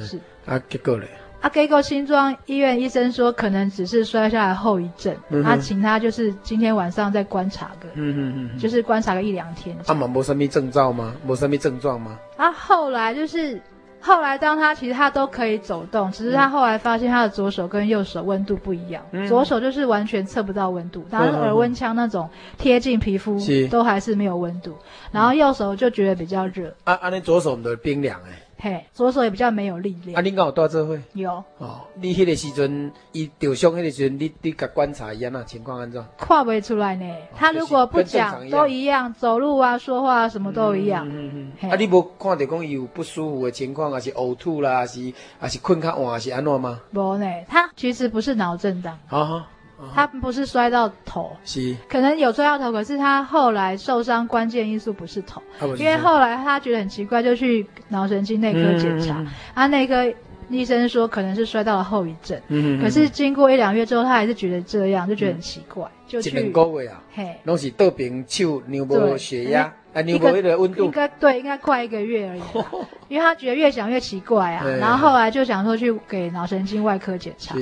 [0.00, 0.18] 是。
[0.46, 1.06] 啊，结果嘞？
[1.40, 9.76] 啊，结果新庄医院医生说可能只是摔下来后遗症，他请他就是今天晚上再观察个，嗯嗯嗯，就是观察个一两天。
[9.86, 11.14] 啊，没什么征兆吗？
[11.26, 12.18] 没什么症状吗？
[12.36, 13.60] 啊，后来就是。
[14.02, 23.38] 后来，当他其实他都可以走动，只是他后来发现他的左手跟右手温度不一样，嗯、左手就是完全测不到温度，然后耳温枪那种贴近皮肤
[23.70, 24.76] 都还是没有温度，
[25.12, 26.74] 然后右手就觉得比较热。
[26.84, 28.41] 啊啊，你左手的冰凉哎。
[28.64, 30.16] 嘿，左手也比较没有力量。
[30.16, 30.96] 啊，你敢有带做伙？
[31.14, 31.32] 有。
[31.58, 36.00] 哦，你迄个时阵，伊受伤迄个时阵，你你甲观察一下那，情况安怎？
[36.16, 37.04] 看不出来呢。
[37.34, 41.08] 他如果不讲，都一样，走路啊、说话啊，什么都一样。
[41.10, 41.70] 嗯嗯。
[41.70, 46.80] 啊，你无看到讲伊有不舒服的情况，还是呕吐啦，还是还是困较晚，还是安怎吗？
[46.92, 48.96] 无呢，他其实不是脑震荡。
[49.08, 49.48] 啊。
[49.94, 51.74] 他不是摔到头，是。
[51.88, 55.42] 可能有摔到头，可是他后来受伤关键因素不是头，
[55.76, 60.12] 因为后来他觉得很奇怪，就去脑神经内科检查，他内科
[60.48, 62.40] 医生说可能是摔到了后遗症，
[62.80, 66.30] 可是经过一两月之后，他还是觉得这样，就觉得很奇怪，就去。
[66.30, 69.72] 一两个月啊，嘿，拢是倒边手牛无血压。
[69.94, 70.84] 啊，你个温度？
[70.84, 72.42] 应该对，应该快一个月而已，
[73.08, 77.54] 因为他觉得越想越奇怪啊，然后后来就想说去给脑神经外科检查，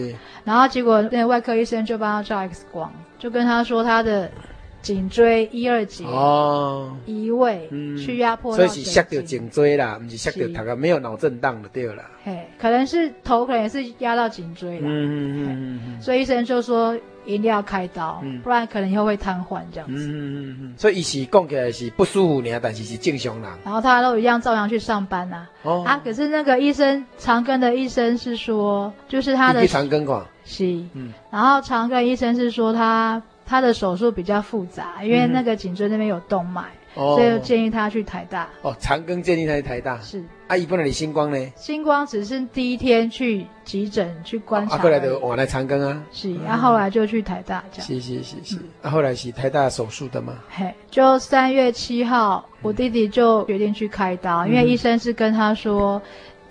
[0.44, 4.30] 然后结果那个外科医生就帮他照 X 光，就跟他说他的
[4.82, 16.98] 颈椎一二节哦移位，去压迫，所以是摔到颈椎啦，不是摔到头啊，没有脑震荡的对了，嘿，可能是头可能也是压到颈椎了，嗯嗯嗯，所以医生就说。
[17.26, 19.94] 一定要开刀，不然可能以后会瘫痪这样子。
[19.94, 23.50] 嗯嗯嗯，所以一起讲起来是不舒服呢，但是是正常人。
[23.62, 25.46] 然后他都一样照样去上班呐。
[25.62, 25.84] 哦。
[25.86, 29.64] 啊，可是那个医生长庚的医生是说，就是他的。
[29.66, 30.24] 长庚管。
[30.46, 30.64] 是。
[30.94, 31.12] 嗯。
[31.30, 36.62] 然后长庚医生是说他他的手术比较复杂，因为那个颈椎那边有动脉。
[36.92, 40.24] 所以建议他去台大哦，长庚建议他去台大是。
[40.48, 41.52] 阿姨不能你星光呢？
[41.54, 46.02] 星光只是第一天去急诊去观察，后来的我来长庚啊。
[46.10, 47.86] 是，然后后来就去台大这样。
[47.86, 50.34] 是是是是，啊，后来是台大手术的吗？
[50.48, 56.02] 嘿，就三月七号，我弟弟就决定去开刀，因为医生是跟他说，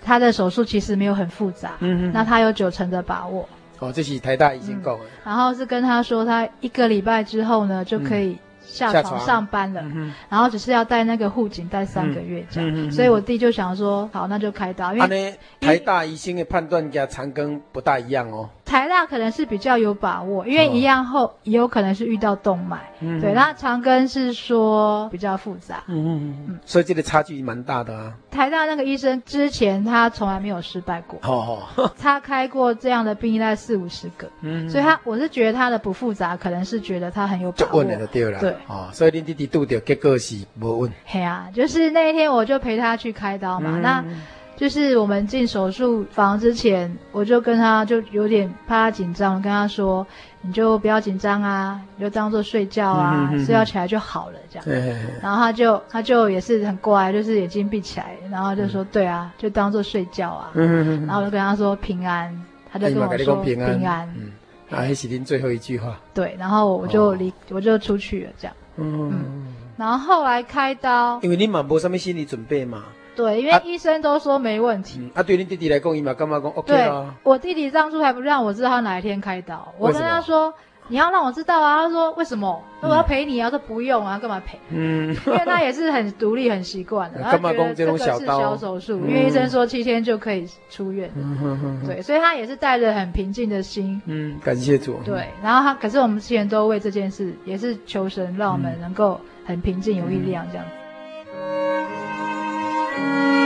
[0.02, 3.46] 他的手术其实没有很复杂，嗯嗯，那他有九成的把握。
[3.80, 5.04] 哦，这是台大已经够了。
[5.24, 8.38] 然后是跟他说，他一个礼拜之后呢就可以。
[8.62, 9.82] 下床上班了，
[10.28, 14.94] 然后只是要带那个护颈带三个月这样，所以我弟就想说，好，那就开刀。
[14.94, 18.48] 因为台大医生的判断跟长庚不大一样哦。
[18.70, 22.78] 台大可能是比较有把握，因为一样后也有可能是遇到动脉。
[23.20, 25.82] 对，那长庚是说比较复杂。
[25.88, 28.14] 嗯嗯嗯，所以这个差距蛮大的啊。
[28.30, 31.18] 台大那个医生之前他从来没有失败过。
[31.24, 34.30] 哦哦， 他开过这样的病例大概四五十个。
[34.42, 37.82] 嗯，所以他我是觉得他的不复杂，可能是觉得他很有把握。
[37.82, 38.30] 对。
[38.38, 40.92] 对哦，所以你弟弟度掉结果是无稳。
[41.06, 43.70] 嘿啊，就是那一天我就陪他去开刀嘛。
[43.72, 44.04] 嗯、那，
[44.60, 50.06] 就是我们进手术房之前，我就跟他就有点怕他紧张，跟他说
[50.42, 54.64] ：“你就不要紧张啊，你就当做睡觉啊，嗯、哼哼睡觉起来就好了。”这样。
[54.66, 60.50] 嘿嘿嘿然后他就他就也是很乖，就是眼睛闭起来，然后就说：“嗯、对啊，就当做睡觉啊。
[60.52, 62.30] 嗯哼哼”然后我就跟他说：“平安。”
[62.70, 63.78] 他就跟我说：“平安。
[63.78, 64.30] 平安”嗯。
[64.68, 65.98] 啊，还是您最后一句话。
[66.12, 68.54] 对，然后我就离，哦、我就出去了，这样。
[68.76, 72.84] 嗯，嗯，然后后来开刀，因为你嘛没什么心理准备嘛。
[73.20, 75.10] 对，因为医生都说没问题。
[75.14, 77.14] 啊，对你弟弟来供应嘛干嘛讲 OK 啊？
[77.22, 80.52] 我弟弟当初还不让我知道他哪一天开刀，我跟他说。
[80.92, 81.84] 你要让我知道啊！
[81.84, 82.60] 他说为什么？
[82.82, 83.48] 那我要陪你啊！
[83.48, 84.58] 他说不用啊，干嘛陪？
[84.70, 87.20] 嗯， 因为他也是很独立、很习惯的。
[87.22, 91.08] 然后觉得这个是小手术，因为医生说七天就可以出院。
[91.14, 91.86] 嗯哼哼。
[91.86, 94.02] 对，所以他也是带着很平静的心。
[94.06, 94.98] 嗯，感谢主。
[95.04, 100.66] 对，然后他，可是我们之前都为这件事，也是求神让我们能够很平静、有力量这样
[103.10, 103.40] 子。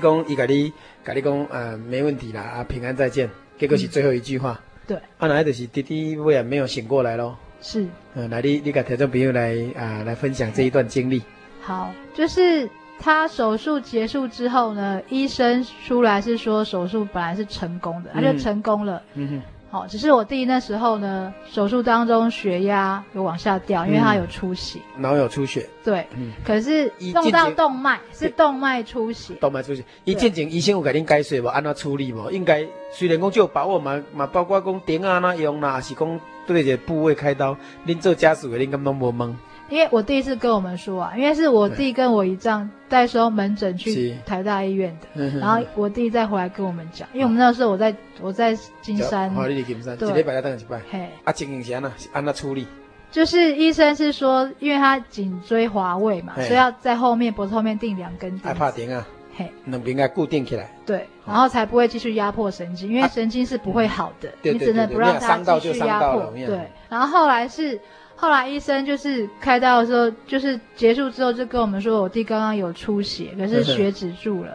[0.00, 0.72] 讲伊甲你，
[1.04, 3.28] 甲你讲，呃，没问题啦，啊，平安再见。
[3.60, 4.58] 结果是最后一句话。
[4.58, 4.96] 嗯、对。
[5.18, 7.36] 啊，那就是弟弟未然没有醒过来咯？
[7.60, 7.86] 是。
[8.14, 11.22] 嗯，来，你你给听众朋友来啊、呃，来分享这一段经历。
[11.60, 12.68] 好，就是
[12.98, 19.02] 他手术结束之后呢，医生出来是说手术本来是成功的，他就成功了。
[19.14, 19.42] 嗯哼。
[19.70, 25.64] 好，只是我弟那时候呢，手术当中血压有往下掉，因为他有出血，脑有出血。
[25.84, 29.84] 对，嗯，可是弄到动脉是动脉出血，动脉出血。
[30.02, 31.46] 一进前医生有给您解释无？
[31.46, 32.28] 安怎处理无？
[32.32, 37.56] 应该虽然讲就有把握嘛嘛，包括讲点啊那用啦，还是讲对一个部位开刀，
[37.86, 39.32] 恁做家属的恁敢拢无懵？
[39.70, 48.52] 因为我弟是跟我们说啊，因为是我弟跟我姨丈带收门诊去台大医院的，然后我弟再回来跟我们讲，因为我们那时候我在我在
[48.82, 52.66] 金山，对，金山，对，一礼拜等一拜，嘿，啊，情形是安怎，安怎处理？
[53.12, 59.06] 就是医生是说，因为他颈椎滑位嘛，所以要在后面脖子后面钉两根钉，害怕钉啊，
[59.36, 67.80] 嘿，两边该固定起来，对，然后才不会继续压迫神经，因为神经是不会好的，你只能不让它继续压迫，对，然后后来是。
[68.20, 74.50] 后来医生就是开刀的时候，就是结束之后就跟我们说，我弟刚刚有出血，可是血止住了。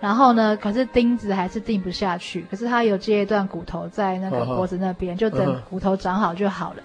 [0.00, 6.82] 然后呢，可是钉子还是钉不下去，可是他有接一段骨头在那个脖子那边，就等骨头长好就好了。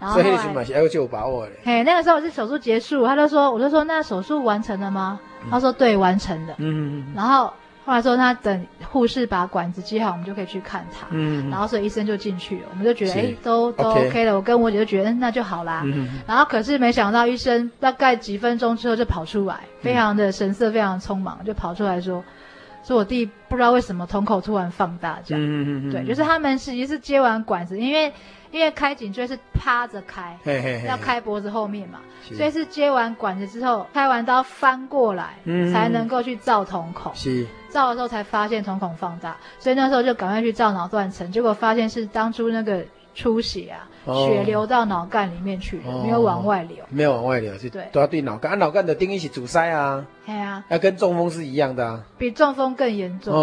[0.00, 0.36] 然后后来，
[1.62, 5.20] 嘿，那个时候是手术结束，他就说，我就说那手术完成了吗？
[5.48, 6.54] 他说对，完成了。
[6.58, 7.12] 嗯嗯嗯。
[7.14, 7.52] 然后。
[7.88, 11.06] 后来说他等护士把管子接好，我们就可以去看他。
[11.08, 14.34] 嗯，然后所以医生就进去了，我们就觉得哎，都都 OK 了。
[14.36, 15.80] 我跟我姐就觉得那就好啦。
[15.86, 22.22] 嗯，然后可是没想到医生大概几分钟之后就跑出来，非常的神色非常匆忙，就跑出来说，
[22.84, 25.42] 说我弟不知道为什么瞳孔突然放大这样。
[25.42, 28.12] 嗯嗯对，就是他们实际是接完管子，因为。
[28.50, 37.14] 因为开颈椎是趴着开，嘿嘿嘿要开脖子后面嘛，所以是接完管子之后，开完刀翻过来，嗯、才能够去照瞳孔。
[37.14, 42.84] 是，照的时候才发现瞳孔放大，所以那时候就赶快去照脑断层，结果发现是当初那个
[43.14, 43.86] 出血啊。
[44.14, 53.34] 血流到脑干里面去了，没有往外流，没有往外流，是，对，都要对脑干，啊，脑干的定义是阻塞啊，对啊，要跟中风是一样的啊，比中风更严重，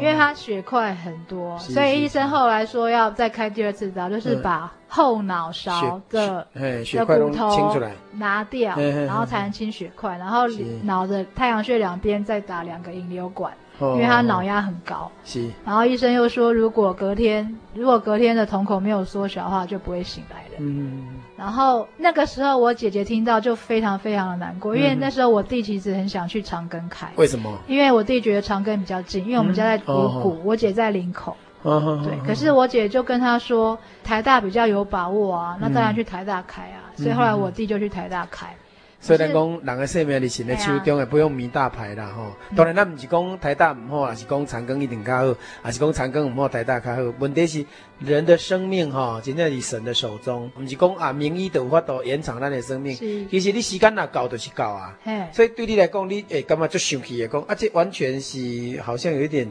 [0.00, 7.92] 因为它血块很多，所以医生后来说要再开第二次刀，就是把后脑勺的的骨头清出来。
[8.14, 10.42] 拿掉，然后才能清血块，然后
[10.82, 13.52] 脑的太阳穴两边再打两个引流管。
[13.80, 15.48] 因为他脑压很高，是。
[15.64, 20.54] 然后医生又说，如果隔天如果隔天的瞳孔没有缩小的话，就不会醒来了。
[20.58, 21.08] 嗯。
[21.36, 27.08] 然后那个时候我姐姐听到就非常非常的难过，因为那时候我弟其实很想去长庚开。
[27.16, 27.52] 为什么？
[27.66, 31.36] 因为我弟觉得长庚比较近，因为我们家在五股，我姐在林口。
[31.64, 32.26] 对。
[32.26, 36.94] 可是我姐就跟他说，台大比较有把握啊，那当然去台大开啊。
[36.96, 38.54] 所以后来我弟就去台大开。
[39.02, 42.32] 虽然讲人的生命是神的手中，也不用迷大牌啦吼。
[42.56, 45.24] 当然，咱不是讲台大唔好，也是讲长庚一定较好，
[45.64, 47.02] 也是讲长庚唔好，台大较好。
[47.18, 47.66] 问题是
[47.98, 52.94] 人的生命吼，真正是神的手中，不是讲啊名医都有法度延长咱的生命。
[52.94, 54.96] 其实你时间若够就是够啊。
[55.02, 59.48] 嘿所以对你来讲，你会感觉就生气的讲，啊这完全是好像有一点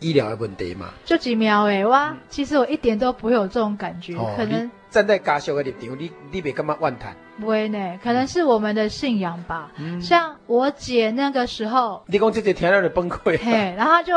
[0.00, 0.94] 医疗的问题嘛。
[1.04, 7.14] 就几秒诶，哇，嗯、其实我一点都不会有这种感觉，哦、可能站在家属的立场，你你别感觉怨叹。
[7.40, 9.70] 不会呢，可能是我们的信仰吧。
[9.78, 14.14] 嗯、像我姐那个时候，你讲姐姐听了就崩溃，嘿，然后就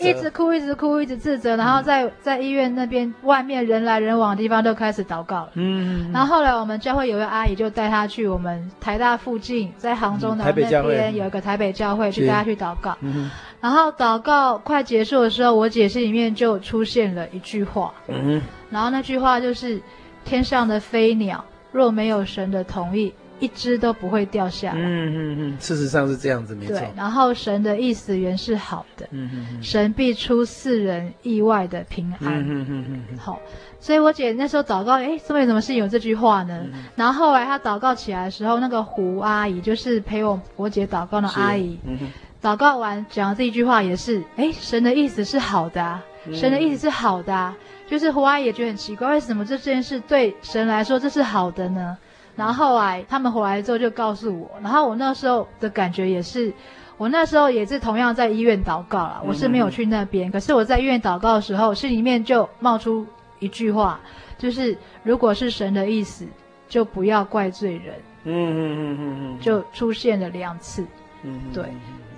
[0.00, 5.50] 一直哭，一直哭，一直自责，然后在、嗯、在医院那边外面人来人往的地方都开始祷告了。
[5.54, 12.96] 嗯，然后后来我们教会有位阿姨就带她去我们台大附近，在杭州那边有一个台北教会，去带她去祷告。
[13.00, 17.94] 嗯，然后祷告快结束的时候，我姐心里面就出现了一句话。
[18.08, 19.80] 嗯，然后那句话就是
[20.24, 21.44] 天上的飞鸟。
[21.72, 24.78] 若没有神的同意，一只都不会掉下来。
[24.78, 26.76] 嗯嗯嗯，事实上是这样子，没错。
[26.76, 29.06] 对，然后神的意思原是好的。
[29.12, 29.62] 嗯嗯嗯。
[29.62, 32.18] 神必出世人意外的平安。
[32.20, 33.18] 嗯嗯嗯。
[33.18, 33.40] 好，
[33.80, 36.60] 所以我姐那时候祷告，哎，是为什么是有这句话呢？
[36.64, 41.98] 嗯、然后后来她祷告起来的时候，那个胡阿姨就是陪我我姐祷告的阿姨，嗯、
[42.42, 46.04] 祷告完讲这一句话也是，哎，神的意思是好的啊，
[46.34, 47.56] 神的意思是好的啊。
[47.90, 51.98] 嗯、就是胡阿姨也觉得很奇怪，为什么这件事对神来说这是好的呢？
[52.36, 56.52] 然后后来他们回来之后就告诉我，然后我那时候的感觉也是，
[56.96, 63.06] 我那时候也是同样在医院祷告了，我是没有去那边，嗯、可是我在医院祷告的时候，心里面就冒出
[63.40, 64.00] 一句话，
[64.38, 66.24] 就是如果是神的意思，
[66.68, 67.94] 就不要怪罪人。
[68.24, 70.86] 嗯嗯嗯嗯嗯，就出现了两次。
[71.22, 71.64] 嗯，对。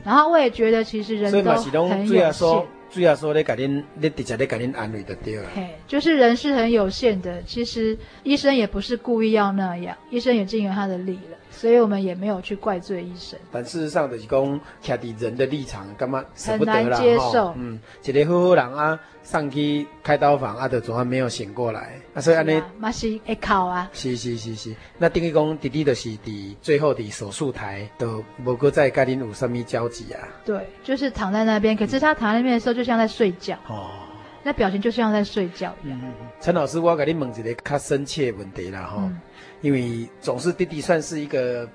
[0.05, 1.33] 然后我也觉得其实人
[1.73, 2.67] 都很有限。
[2.93, 5.49] 主要说咧，给恁，你直接咧给恁安慰的对了。
[5.55, 11.39] 嘿，就是人是很有限的，其实医生也不是故意要那样，医生也尽了他的力了。
[11.53, 17.55] 所以我们也没有去怪罪医生，但事实上就是讲，站在人的立场，干嘛很难接受。
[17.57, 23.89] 嗯，一个好好人啊，上去开刀房啊，就总还没有醒过来，啊，所以安尼，嘛是会哭啊。
[23.93, 30.27] 是是是是，那等于讲弟弟就是伫最后的手术台都无搁再跟恁有什么交集啊？
[30.45, 33.55] 对，就是躺在那边，可是他躺在那边的时候，就像在睡觉。
[33.69, 33.91] 哦。
[34.45, 36.01] 那表情就像在睡觉一样。
[36.41, 39.21] 陈、嗯、老师，我给你问一个较深切的问题啦，哈、嗯，
[39.63, 41.67] 因为总是弟弟算是一个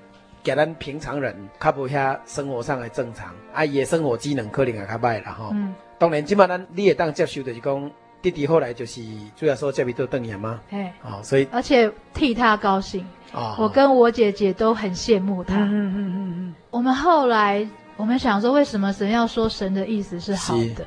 [0.42, 5.50] 给咱平常人，较无遐生活上的正常，啊，伊的生活机能可能也较歹啦，哈。
[5.52, 5.74] 嗯。
[5.98, 7.90] 当然，今嘛咱你也当接受就是讲
[8.22, 9.02] 弟弟后来就是
[9.34, 10.60] 主要说这边都瞪眼吗？
[10.68, 10.88] 嘿。
[11.02, 15.56] 哦，所以而且替他高兴啊，哦、我跟我姐姐都很羡慕他。
[15.56, 16.54] 嗯嗯嗯嗯嗯。
[16.70, 17.66] 我们后来
[17.96, 20.86] 我们想说，为什么神要说神的意思是好的？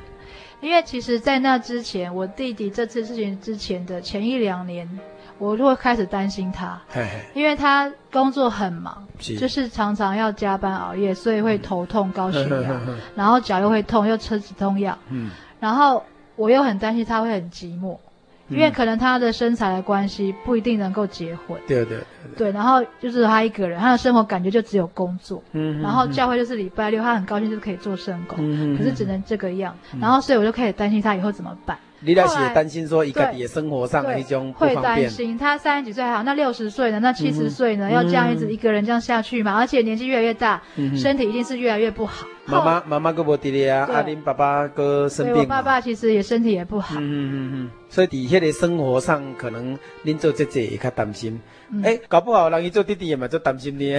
[0.62, 4.88] 因为其实，在那之前，我弟弟这次事情之前的前一两年，
[5.38, 16.02] 我就会开始担心他，嘿嘿，因为他工作很忙，是就是常常要加班熬夜，所以会头痛、高血压， 嗯、然后脚又会痛，又吃止痛药，嗯，然后
[16.36, 17.98] 我又很担心他会很寂寞。
[18.48, 21.58] 因为可能他的身材的关系，不一定能够结婚。
[21.66, 21.98] 对对
[22.36, 22.52] 对，对。
[22.52, 25.42] 然后就是他一个人，他的生活感觉就只有工作。
[25.52, 25.80] 嗯。
[25.80, 28.38] 然后教会就是礼拜六，他很高兴就是可以做圣工。
[28.40, 28.76] 嗯。
[28.76, 29.74] 可是只能这个样。
[30.00, 31.78] 然后所以我就开始担心他以后怎么办。
[32.04, 34.52] 你那是担心说一个也生活上的一种。
[34.54, 36.98] 会担心他三十几岁还好，那六十岁呢？
[36.98, 37.88] 那七十岁呢？
[37.88, 39.54] 要这样一直一个人这样下去嘛？
[39.54, 40.60] 而且年纪越来越大，
[40.96, 42.26] 身体一定是越来越不好。
[42.44, 45.36] 妈妈妈妈哥无弟弟啊，阿林爸爸哥生病。
[45.36, 46.96] 我爸爸其实也身体也不好。
[46.98, 47.70] 嗯嗯嗯。
[47.88, 51.40] 所以底下的生活上，可能您做姐姐也较担心。
[51.84, 53.98] 哎，搞不好让你做弟弟也蛮做担心的。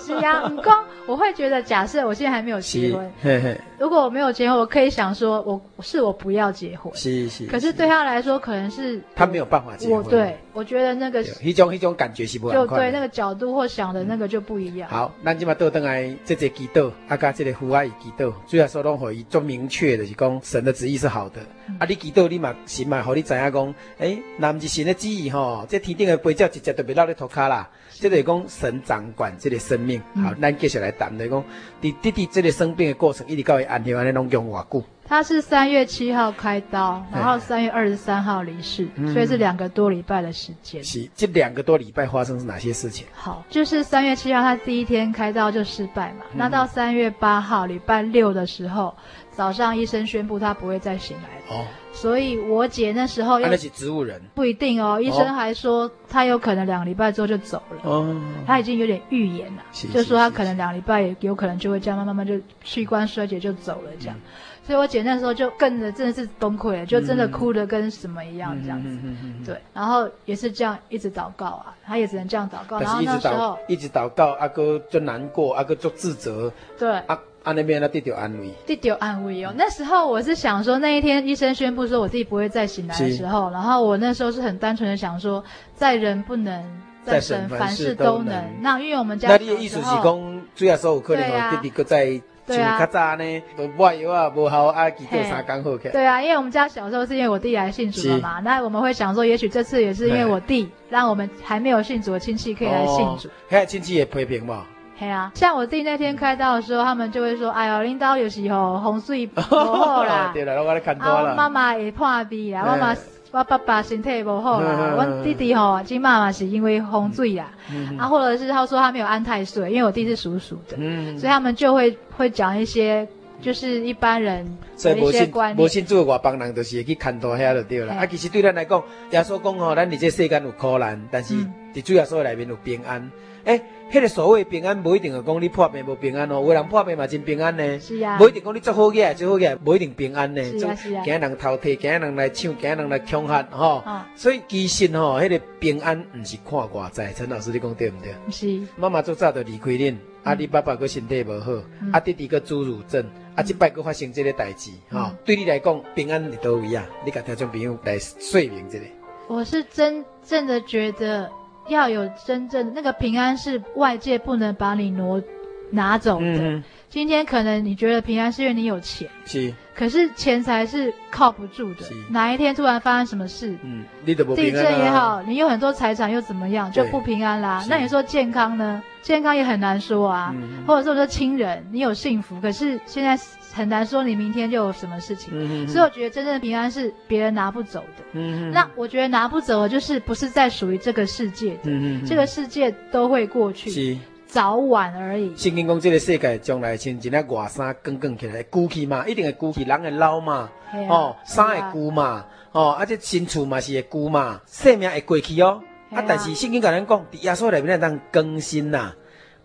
[0.00, 0.72] 是啊， 唔公
[1.06, 6.92] 我会觉得，假设我现在还没有结婚，如果我没有结婚，我可以想说，我是我不要结婚。
[6.94, 7.46] 是是。
[7.46, 10.04] 可是对他来说，可能是他没有办法结婚。
[10.04, 12.66] 对，我觉得那个一种一种感觉是不一样。
[12.66, 14.90] 就对那个角度或想的那个就不一样。
[14.90, 21.40] 好，咱今嘛倒转来，这个祈祷，啊，加这个父爱祈祷，主要说拢可以做明确的，是讲神的旨意是好的。
[21.78, 27.70] 啊，你祈祷，你嘛心嘛，和你知影讲，哎，那不是神的旨意吼，这天顶的飞鸟直接就别落咧涂骹啦。
[28.00, 31.44] 这个讲神掌管这个生命，好，咱继续来谈的讲，
[31.80, 34.82] 弟弟弟这个生病的过程，一直到伊安宁安尼拢用偌久？
[35.08, 40.84] 他是三月七号开刀，然后三月二十三号离世，所以是两个多礼拜的时间。
[40.84, 43.06] 是，这两个多礼拜发生是哪些事情？
[43.14, 48.94] 好，就是三月七号他第一天开刀就失败嘛，那到三月八号礼拜六的时候，
[49.38, 51.60] 早上医生宣布他不会再醒来了。
[51.60, 51.64] 哦。
[51.92, 55.00] 所以，我姐那时候，那是植物人，不一定哦。
[55.00, 57.80] 医生还说，他有可能两个礼拜之后就走了。
[57.84, 59.62] 哦，他已经有点预言了，
[59.94, 62.34] 就说他可能两个礼拜也有可能就会这样，慢慢慢就
[62.64, 64.16] 器官衰竭就走了这样。
[64.64, 68.98] 所以我姐那时候就更的真的是崩溃了，就真的哭的跟什么一样这样子。
[69.46, 72.78] 对，然后也是这样一直祷告啊，他也只能这样祷告。
[72.80, 76.52] 然后那时候一直祷告，阿哥就难过，阿哥就自责。
[76.78, 77.00] 对。
[77.44, 79.52] 啊，那边呢得到安慰，得到安慰哦。
[79.56, 85.42] 那时候我是想说，那一天医生宣布说我自己不会再醒来的时候，然后我那时候是很单纯的想说，
[85.74, 86.62] 在人不能，
[87.04, 88.44] 在神凡事都能。
[88.60, 93.42] 那因为我们家那你的意思是讲，主要说有可能弟弟搁在对啊，较早呢，
[93.76, 95.90] 不药啊，不好啊，几个三刚好起。
[95.90, 103.28] 对啊，因为我们家小时候是因为我弟来信主的嘛，那我们会想说，也许这次也是因为我弟，让我们还没有信主的亲戚可以来信主。
[103.50, 104.64] 现在亲戚也批评嘛。
[104.98, 111.36] 对啊，像我弟那天开刀的时候，他们就会说：“哎呦，领导有时候风水不好啦， 对了，我来看多了。
[111.36, 112.96] 妈妈也破病啦，我妈
[113.30, 117.48] 我爸爸身体不好啦，我弟弟吼，今妈妈是因为风水啦，
[117.96, 120.76] 啊，或者是他说他没有安太岁，因为我弟是属鼠的，
[121.18, 123.06] 所以他们就会会讲一些
[123.40, 124.44] 就是一般人
[124.82, 125.64] 的一些观念。
[125.64, 127.94] 无信主的外邦人就是会去看多遐就对了。
[127.94, 128.82] 啊，其实对咱来讲，
[129.12, 131.34] 耶稣讲吼，咱伫这世间有苦难，但是。
[131.74, 133.10] 伫主耶稣里面有平安。
[133.44, 133.60] 诶，
[133.90, 136.42] 迄个所谓平安，不一定讲你破病无平安哦。
[136.46, 137.80] 有人破病嘛真平安呢。
[137.80, 138.18] 是啊。
[138.18, 140.42] 不一定讲你做好嘢，做好嘢，不一定平安呢。
[140.44, 141.02] 是啊是啊。
[141.02, 143.82] 惊人偷摕，惊人来抢，惊人来恐吓，吼。
[144.14, 147.12] 所以其实吼，迄个平安唔是看外在。
[147.14, 148.14] 陈老师你讲对唔对？
[148.30, 148.60] 是。
[148.76, 151.52] 妈妈做早就离开恁，啊，你爸爸个身体无好，
[151.90, 153.02] 啊，弟弟个侏儒症，
[153.34, 156.86] 啊，这摆个发生这个代志，哈，对你来讲平安伫倒位啊？
[157.06, 158.84] 你甲听众朋友来说明这个。
[159.28, 161.30] 我是真正的觉得。
[161.68, 165.22] 要有真正那个平安，是外界不能把你挪
[165.70, 166.62] 拿走的。
[166.90, 169.52] 今天可能你觉得平安是因为你有钱，是。
[169.74, 171.86] 可是钱财是靠不住的。
[172.10, 174.68] 哪一天突然发生什么事，嗯，你都不平安啊。
[174.68, 177.64] 地震也好，你有很多财产又怎么样，就不平安啦。
[177.68, 178.82] 那你说健康呢？
[179.02, 180.34] 健康也很难说啊。
[180.34, 183.18] 嗯、或者说说亲人，你有幸福，可是现在。
[183.50, 188.20] 很难说你明天就有什么事情，所以我觉得真正的平安是别人拿不走的。
[188.52, 191.70] 那我觉得拿不走的就是不是在属于这个世界的，
[192.06, 193.98] 这个世界都会过去，是
[194.28, 195.34] 早晚而已。
[195.36, 205.62] 圣经讲这个世界将来亲像那外衫卷卷起来，旧去嘛，一定会旧去，人会老嘛，啊、哦，衫会旧嘛，啊哦，而且新厝嘛是会旧嘛，生命会过去哦。
[205.90, 208.96] 啊，啊但是圣经跟人讲，在耶稣里面当更新呐、啊。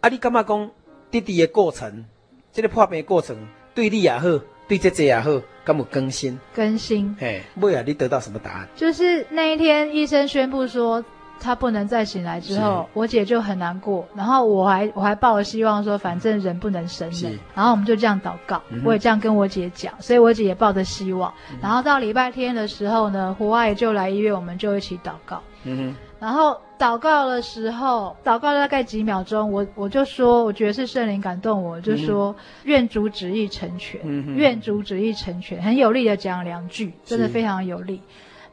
[0.02, 0.70] 啊，你干嘛讲
[1.10, 2.06] 滴滴的过程，
[2.52, 3.38] 这个破病的过程？
[3.74, 4.28] 对你也好，
[4.68, 6.38] 对姐姐也好，干嘛更新？
[6.54, 7.16] 更新。
[7.20, 8.68] 嘿，未来你得到什么答案？
[8.76, 11.04] 就是那一天医生宣布说
[11.40, 14.08] 他不能再醒来之后，我姐就很难过。
[14.16, 17.30] 然后我还我还抱着希望说，反正人不能生的。
[17.54, 21.34] 然后我们就这样祷告，嗯、我也这样跟我姐讲，所以我姐也抱着希望。
[21.52, 25.42] 嗯、然后到礼拜天的时候呢，胡阿姨就来医院，我们就一起祷告。
[25.64, 25.96] 嗯哼。
[26.20, 38.02] 然后祷告的时候，祷告大概几秒钟，我我就说，我觉得是圣灵感动我，就说、嗯、愿主旨意成全，嗯、愿主旨意成全，很有力的讲两句，真的非常有力。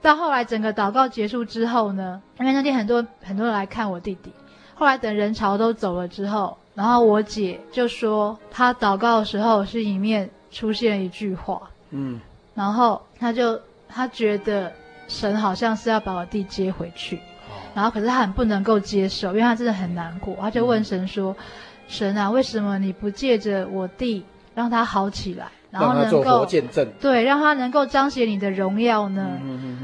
[0.01, 4.32] 是到后来整个祷告结束之后呢，因为那天很多很多人来看我弟弟，
[4.74, 12.20] 后来等人潮都走了之后，然后我姐就说，她祷告的时候是里面出现了一句话，嗯，
[12.55, 14.72] 然后她就她觉得
[15.07, 17.20] 神好像是要把我弟接回去。
[17.74, 20.34] 然后，可是她很不能够接受，因为她真的很难过。
[20.40, 21.44] 她就问神说：“嗯、
[21.86, 24.24] 神啊，为什么你不借着我弟
[24.55, 29.38] 让他好起来，然后能够让他做活见证，对，让他能够彰显你的荣耀呢？”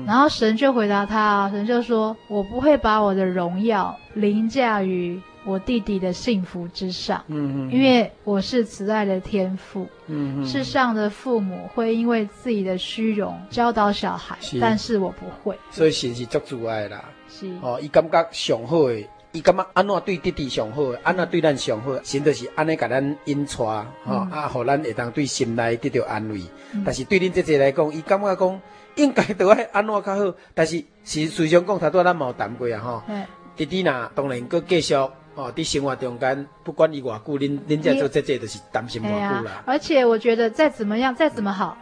[0.06, 9.86] 然后神就回答他，神就说：“我不会把我的荣耀凌驾于我弟弟的幸福之上，因为我是慈爱的天父。
[10.06, 15.56] 嗯、哼哼世上的父母会因为自己的虚荣教导小孩，是但是我不会。
[15.70, 19.06] 所以神是足主爱啦。”是哦，伊感觉上好诶，
[19.36, 26.40] 伊感觉安怎对弟弟上好，安怎对咱上好，神就是安尼甲咱引带，吼、嗯、啊，互咱会当对心内得到安慰。
[26.72, 28.60] 嗯、但是对恁姐姐来讲，伊感觉讲
[28.94, 33.22] 应该都爱安怎较好，但是是虽然讲，头拄咱嘛有谈过啊，吼、嗯。
[33.54, 39.64] 弟弟呐，当然阁继续哦，伫生活中间，不管伊偌久，恁恁这做姐姐就是担心偌久啦、啊。
[39.66, 41.76] 而且我觉得再怎么样，再怎么好。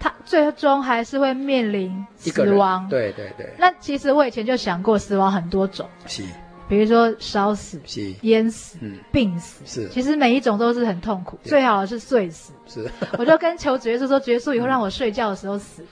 [0.00, 2.88] 他最终还是会面临死亡。
[2.88, 3.52] 对对对。
[3.58, 5.88] 那其实我以前就想过，死亡很多种。
[6.06, 6.22] 是。
[6.68, 7.80] 比如说烧死。
[8.22, 8.76] 淹死。
[8.80, 8.98] 嗯。
[9.10, 9.62] 病死。
[9.64, 9.88] 是。
[9.88, 11.38] 其实每一种都是很痛苦。
[11.42, 12.52] 最好的是睡死。
[12.66, 12.90] 是。
[13.18, 15.84] 我就跟求主耶稣说，耶稣以后让我睡觉的时候死。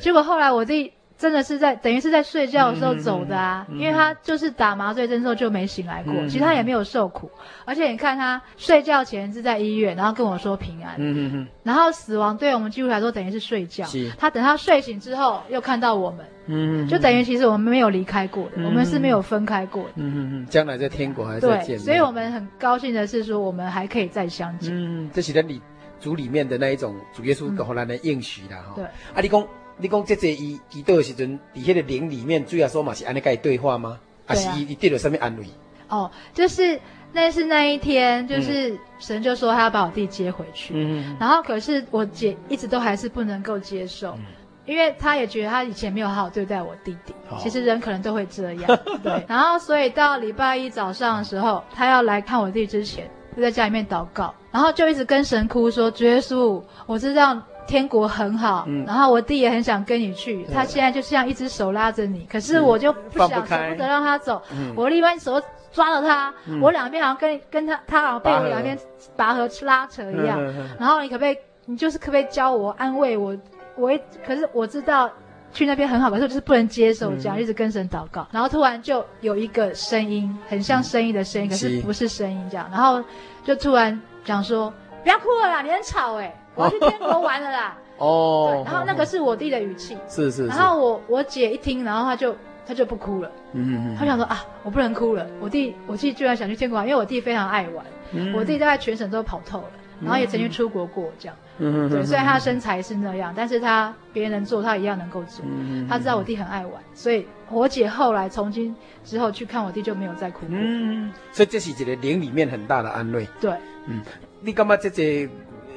[0.00, 0.92] 结果后来我弟。
[1.18, 7.28] 真的是在等于是在睡觉的时候走的啊，嗯嗯嗯、因为他就是打麻醉针之后就没醒来过，嗯、其实他也没有受苦，
[7.64, 14.10] 而且你看他睡觉前是在医院，然后跟我说平安，嗯嗯嗯、然后死亡对我们基督徒来说等于是睡觉，是。
[14.16, 25.60] 他等他睡醒之后又看到我们，嗯嗯、就等于其实我们没有离开过的，嗯、我们是没有分开过的，嗯嗯嗯，将来在天国还在见，对，所以我们很高兴的是说我们还可以再相见，嗯，这是在你
[25.98, 29.44] 主里面的那一种主耶稣给我们的应许啦，哈、嗯，对，啊，你讲。
[29.78, 33.98] 你讲这这伊祈祷的时阵，伫迄个灵里面，主要说嘛是安尼跟伊对话吗？
[34.26, 35.46] 还是伊伊得了什么安慰？
[35.88, 36.78] 哦，就是
[37.12, 40.74] 那是那一天，就是神就说他要把我弟接回去。
[40.76, 44.24] 嗯，然后可是我姐一直都还是不能够接受，嗯、
[44.66, 47.14] 因为他也觉得他以前没有好好对待我弟弟。
[47.30, 49.24] 哦、其实人可能都会这样， 对。
[49.26, 65.40] 然后所以到礼拜一早上的时候，他要来看我弟之前，就在家里面祷告，然后就一直跟神哭说：“主耶稣，我知道。”天国很好，嗯、然后我弟也很想跟你去，嗯、他现在就像一只手拉着你，可是我就不想舍不，不得让他走，嗯、我另外一手
[65.70, 68.76] 抓着他，嗯、我两边好像跟跟他，他好像被我两边
[69.14, 73.36] 拔河拉扯一样，嗯、然后你可不可以，你就是可不可以教我安慰我，
[73.76, 73.92] 我
[74.26, 75.10] 可是我知道
[75.52, 83.04] 去那边很好，可是我就是不能接受这样，嗯、一直跟神祷告，然后突然就有一个声音，很像声音的声音，嗯、可是不是声音这样，然后
[83.44, 86.34] 就突然讲说不要哭了啦，你很吵哎、欸。
[86.58, 87.78] 我要去天国玩了啦！
[87.98, 90.46] 哦，对，然后那个是我弟的语气，是是。
[90.46, 92.34] 然后我我姐一听，然后她就
[92.66, 93.30] 他就不哭了。
[93.52, 95.26] 嗯嗯，他想说啊，我不能哭了。
[95.40, 97.84] 我弟，我弟居然想去天国玩，因为我弟非常爱玩。
[98.12, 101.36] 嗯、我弟大概全省都跑透了，然后也曾经出国过这样。
[101.60, 105.44] 嗯对，虽然他身材是那样，但是他别人能做，他一样能够做。
[105.48, 110.50] 嗯，他知道我弟很爱玩，所以我姐后来从今之后去看我弟就没有再哭过。
[110.52, 113.26] 嗯，所以这是一个灵里面很大的安慰。
[113.40, 113.52] 对，
[113.86, 114.00] 嗯，
[114.40, 115.28] 你干嘛这些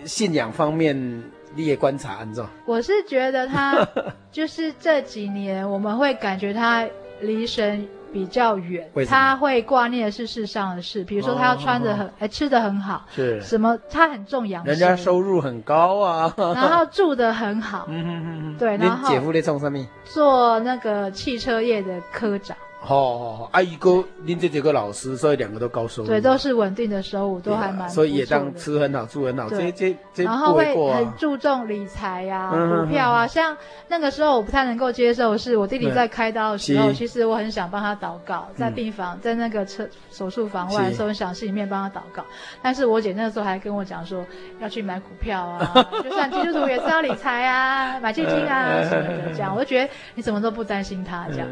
[0.05, 1.23] 信仰方面？
[1.53, 2.45] 你也观察安怎？
[2.65, 3.85] 我是觉得他
[4.31, 6.87] 就是这几年，我们会感觉他
[7.19, 13.77] 离神比较远，他会挂念的是世上的事，比如说他要穿的很，哎、哦，吃的很好，是什么？
[13.89, 18.23] 他很重养生，人家收入很高啊，然后住的很好，嗯嗯
[18.53, 19.85] 嗯，对，然后姐夫在做什么？
[20.05, 22.55] 做那个汽车业的科长。
[22.83, 33.55] 好好好，阿姨哥，您这几个老师，所以两个都高收入，对，都是稳定的收入，都还蛮，所以也当吃很好，住很好，这这这，然后会很注重理财呀、股票啊，像
[33.87, 42.25] 那个时候我不太能够接受，是我弟弟在开刀的时候，其实我很想帮他祷告，在病房，在那个车手术房外的时候，很想心里面帮他祷告，
[42.63, 44.25] 但是我姐那个时候还跟我讲说，
[44.59, 45.71] 要去买股票啊，
[46.03, 51.47] 就算基督徒也是要理财啊，买基金啊什么的，这样，我就觉得你怎么都不担心他这样。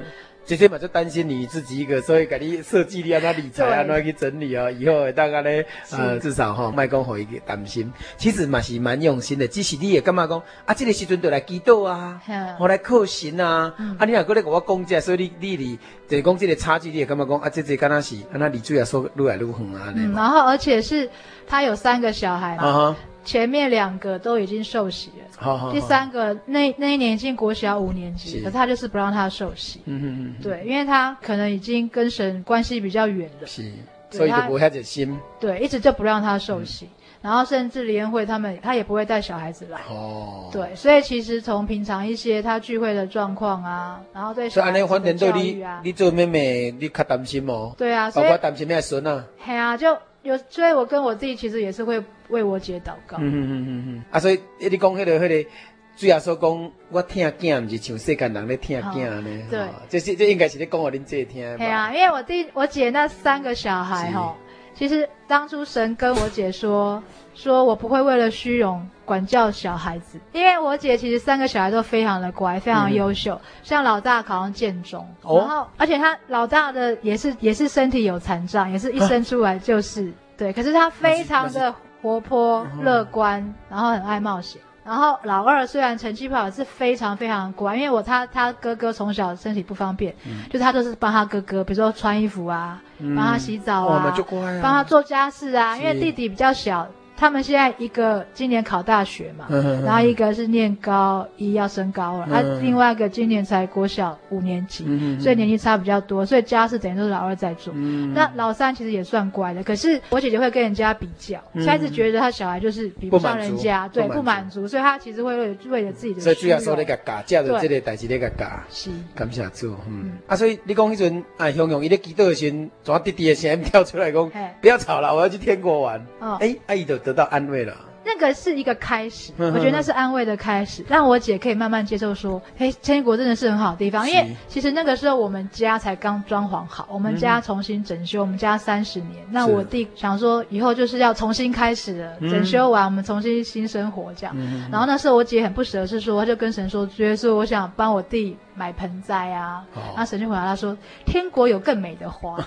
[0.49, 7.93] 直接嘛就担心你自己一个，所以给你设计你安怎理财，安怎去整理哦，以后大概呢，呃，至少哈，卖讲好一个担心。
[8.17, 10.73] 其实嘛是蛮用心的，只是你也干嘛讲啊？
[10.73, 12.19] 这个时阵就来祈祷啊，
[12.59, 17.47] 我来靠神啊，啊，你若过来跟我讲这，所以你你你就是讲这个差距，你也干嘛讲啊？
[17.47, 19.93] 这这敢若是，安，那离主要说越来越远啊。
[19.95, 21.07] 嗯，然后而且是
[21.45, 22.95] 他有三个小孩嘛。
[23.23, 29.81] 前面两个都已经受洗了，好好好，第三个那那一年已经国小五年级，可是他就是不让他受洗。
[29.85, 33.71] 嗯嗯嗯，对，因为他可能已经跟神关系比较远了，是，
[34.09, 35.15] 所以就不会太心。
[35.39, 36.89] 对，一直就不让他受洗，嗯、
[37.23, 39.81] 然后甚至联会他们他也不会带小孩子来。
[39.89, 47.73] 哦，对，所以其实从平常一些他聚会的状况啊，然后对小孩子的教育啊，你，你做妹妹你较担心哦。
[47.77, 49.23] 对啊，所以我担心咩孙啊。
[49.37, 52.01] 嘿啊，就有，所以我跟我弟其实也是会。
[52.29, 53.17] 为我姐祷告。
[53.19, 54.03] 嗯嗯嗯嗯嗯。
[54.11, 55.49] 啊，所以你讲迄个迄个，
[55.95, 59.47] 主要说讲，我听囝，不是像世间人咧听囝呢。
[59.49, 59.67] 对。
[59.89, 61.57] 这是这应该是你讲我恁姐听。
[61.57, 64.33] 对啊，因为我弟我姐那三个小孩哈，
[64.73, 67.03] 其实当初神跟我姐说，
[67.35, 73.39] 说我不会为了虚荣管教小孩子，因为我姐其实三个小孩都非常的乖，非常优秀。
[73.61, 81.75] 像老大考上建中，然后而且他老大的也是也是身体有残障，也是一生出来就是对，可是他非常的。
[82.01, 84.61] 活泼乐观，然后很爱冒险。
[84.83, 87.75] 然后老二虽然成绩不好，是非常非常乖。
[87.75, 95.77] 因为我他他哥哥从小身体不方便，嗯、就是他都是帮他哥哥，比如说穿衣服啊，嗯、帮他洗澡啊，哦、啊帮他做家事啊。
[95.77, 96.87] 因为弟弟比较小。
[97.19, 99.45] 他们现在一个今年考大学嘛，
[99.85, 104.85] 然后一个是念高一要升高了，啊，另外一个今年才国小五年级，
[105.19, 107.73] 所以年纪差比较多，所以家事等于都是老二在做。
[108.13, 116.21] 那老三其实也算乖的，可是我姐姐会跟人家比较，她一直觉得她小孩就是比不上人家，对，不满足，所以她其实会为为了自己的。
[116.21, 118.89] 所以主要说那个假，假的这个代志那个假，是。
[119.13, 120.13] 感谢主，嗯。
[120.25, 125.99] 啊，所以你讲那阵，哎，雄雄伊咧祈祷的时阵，怎弟弟的声音跳出来讲，不要吵了，我要去天国玩。
[126.19, 127.88] 哦，哎，阿姨就得到安慰了。
[128.03, 134.09] 那个是一个开始，我觉得那是安慰的开始，让我姐可以慢慢接受说，嘿，天国真的是很好的地方。
[134.09, 139.23] 因为其实那个时候我们家才刚装潢好，我们家重新整修，我们家三十年。
[139.31, 144.35] 那我弟想说，以后就是要重新开始了，整修完我们重新新生活这样。
[144.71, 149.63] 然后那时候我姐很不舍，是说，她就跟神说，觉得说我想帮我弟买盆栽啊。
[149.75, 150.75] 然后神就回答他说，
[151.05, 152.37] 天国有更美的花。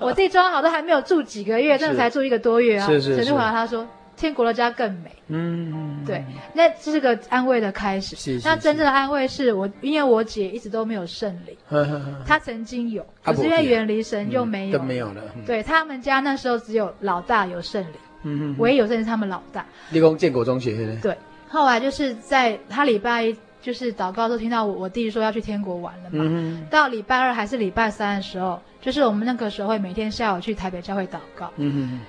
[0.00, 2.86] 我弟装好都还没有住几个月， 真的才住一个多月啊。
[2.86, 3.86] 神就回答他说。
[4.18, 8.16] 天国的家更美，嗯，对，那这是个安慰的开始。
[8.16, 11.56] 是，那真正的安慰是我，因为我姐一直都没有圣灵，
[12.26, 15.22] 她曾经有，可是因为远离神就没有，都没有了。
[15.46, 17.92] 对，他们家那时候只有老大有圣灵，
[18.24, 19.64] 嗯，唯一有圣灵是他们老大。
[19.90, 21.16] 立功建国中学，对，
[21.48, 28.60] 后来就是在他礼拜一就是祷告的时候听到我我弟说要去天国玩了嘛，嗯，到礼拜二还是礼拜三的时候。
[28.80, 31.52] 就是我们那个时候会每天下午去台北教会祷告，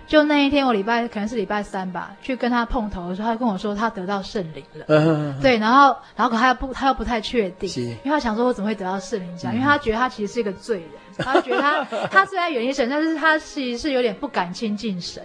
[0.07, 4.85] 就那一天我礼拜可能是礼拜三吧，去跟他碰头的时候，他跟我说他得到圣灵了，
[5.41, 7.67] 对，然后然后可他又不他又不太确定，
[8.05, 15.23] 因为他想说我怎么会得到圣灵这样，嗯、因为他觉得他其实是一个罪人， 他觉得他他虽然远离神，但是他其实是有点不敢亲近神，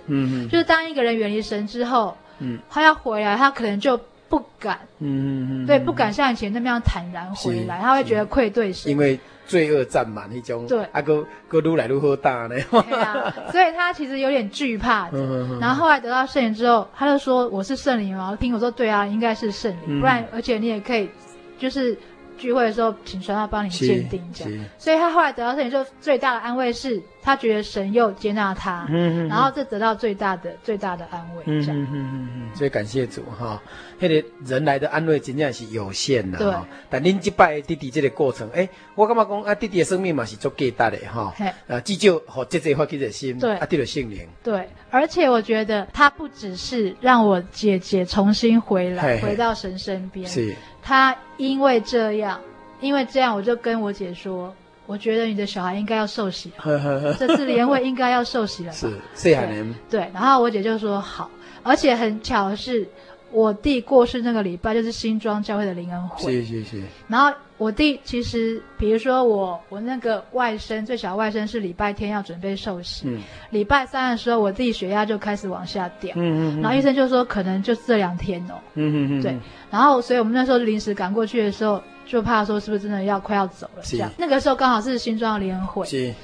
[0.49, 9.19] 就是当一个人远离神之后，嗯，他要回来，他可能就不敢，嗯哼，对，不敢像以前那么样坦然回来，他会觉得愧对神，因为。
[9.47, 12.55] 罪恶占满那种，对，啊，哥哥如来如何大呢。
[12.71, 15.19] 对啊，所以他其实有点惧怕的。
[15.61, 21.11] 然后后来得到圣灵之后，他就说：“我是圣灵吗？”听我说：“对啊，应该是圣灵，不然而且你也可以，
[21.59, 21.95] 就是
[22.37, 24.65] 聚会的时候，请神要帮你鉴定这样。
[24.79, 31.81] 所以他后来得到圣灵，就最大的安慰是他觉得神又接纳他，嗯嗯，然后这得到最大的最大的安慰，这样。
[31.81, 33.61] 嗯嗯嗯，所以感谢主哈，
[33.99, 36.39] 那个人来的安慰真正是有限的。
[36.39, 36.55] 对。
[36.91, 41.35] 但您击败弟弟这个过程，哎，我感觉讲啊，弟弟的生命嘛是足价值的哈。
[41.67, 44.27] 呃，至少和姐姐发起的心，对，啊，得了圣灵。
[44.43, 50.27] 对，而且我觉得他不只是让我姐姐重新回来，回到神身边。
[50.29, 50.55] 是。
[50.85, 52.39] 他因为这样，
[52.81, 54.55] 因为这样，我就跟我姐说，
[54.87, 58.73] 我觉得你的小孩应该要受洗了，这次联会应该要受洗了。
[58.73, 59.75] 是，是海年。
[59.91, 61.31] 对，然后我姐就说好，
[61.63, 62.87] 而且很巧的是，
[63.33, 66.31] 我弟过世那个礼拜就是新庄教会的灵恩会。
[66.31, 66.83] 是是是。
[67.09, 79.39] 然后我弟其实，比如说我我那个外甥最小外甥是礼拜天要准备受洗，嗯，礼拜三的时候我弟血压就开始往下掉，嗯嗯，然后医生就说可能就这两天哦，嗯嗯嗯，对。
[79.75, 84.09] 然后，所以我们那时候临时赶过去的时候，就怕说是不是真的要快要走了这样。
[84.17, 85.85] 那个时候刚好是新庄联会。
[85.85, 86.15] 是。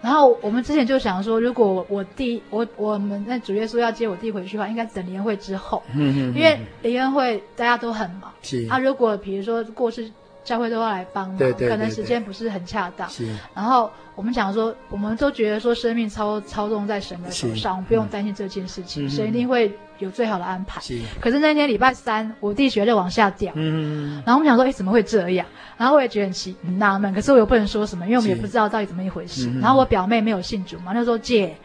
[0.00, 5.80] 然后我们之前就想说，如果我弟我我们那主耶稣要接我弟回去的话，应该等联会之后。
[5.94, 6.34] 嗯嗯。
[6.34, 8.32] 因为联会大家都很忙。
[8.42, 8.66] 是。
[8.68, 10.10] 啊，如果比如说过世。
[10.44, 13.08] 教会都要来帮忙，对对对对，可能时间不是很恰当。
[13.08, 19.72] 是，然后我们想说，我们都觉得说，生命操操纵在神的手上，我们不用担心这件事情，神一定会
[20.02, 20.80] 有最好的安排。
[20.80, 20.98] 是。
[21.20, 23.52] 可是那天礼拜三，我弟血就往下掉。
[23.54, 24.22] 嗯。
[24.26, 25.46] 然后我们想说，哎，怎么会这样？
[25.76, 29.50] 然后我也觉得很奇很纳闷，可是我又不能说什么，因为我们也不知道到底怎么一回事。
[29.60, 31.56] 然后我表妹没有信主嘛，那时候姐，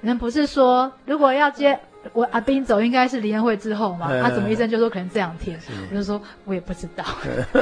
[0.00, 1.78] 人不是说如果要接。
[2.12, 5.58] 我阿斌走应该是联会之后嘛，他怎么医生就说可能这两天，
[5.90, 7.02] 我就说我也不知道。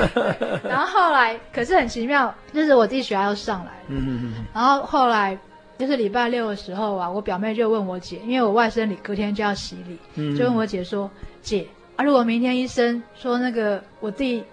[0.68, 5.38] 然后后来可是很奇妙，就是我弟血压又上来了，嗯嗯，然后后来
[5.78, 9.76] 就是礼拜六的时候啊，我表妹就问我姐，因为我外甥礼隔天就要洗
[10.16, 11.10] 礼，就问我姐说
[11.42, 11.66] ：“姐
[11.96, 14.44] 啊，如果明天医生说那个我弟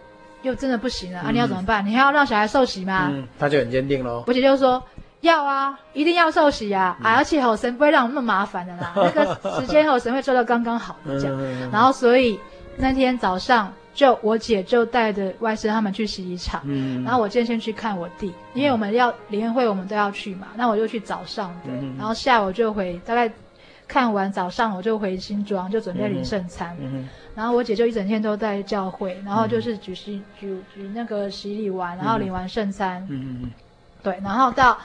[0.42, 1.86] 又真的不行了啊，你要怎么办？
[1.86, 4.24] 你还要让小孩受洗吗？”他就很坚定喽。
[4.28, 4.82] 我姐就说。
[5.22, 6.98] 要啊，一定要受洗啊！
[7.04, 8.94] 啊，而且吼，神不会让我们那么麻烦的啦。
[8.96, 11.38] 那个时间吼，神会做到刚刚好的这样。
[11.74, 12.40] 然后，所以
[12.78, 16.64] 那天早上，就我姐就带着外甥他们去洗衣场。
[17.04, 20.47] 然后我今天先去看我弟，因为我们要联会，我们都要去嘛。
[20.56, 23.30] 那我就去早上的，然后下午就回，大概
[23.89, 26.78] 看完早上我就回新庄，就准备领圣餐。
[26.80, 33.06] 嗯然后我姐就一整天都在教会，然后就是举洗举举那个洗礼完，然后领完圣餐。
[33.10, 33.52] 嗯嗯
[34.02, 34.78] 对，然后到。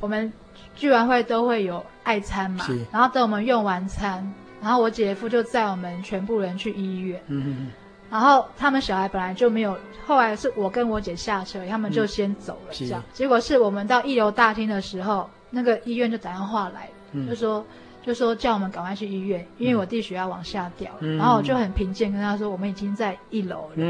[0.00, 0.32] 我们
[0.76, 7.20] 聚完会都会有爱餐嘛，是然后等我们用完餐，然后我姐夫就载我们全部人去医院。
[7.26, 7.72] 嗯哼哼
[8.10, 12.72] 然后他们小孩本来就没有，后来是我跟我姐下车，他们就先走了。
[12.72, 17.64] 这样，是结果是我们到一楼大厅的时候，那个医院就打电话来，嗯、就说。
[18.00, 23.84] 就说叫我们赶快去医院，因为我弟血压往下掉然后我就很平静跟他说，我们已经在一楼了。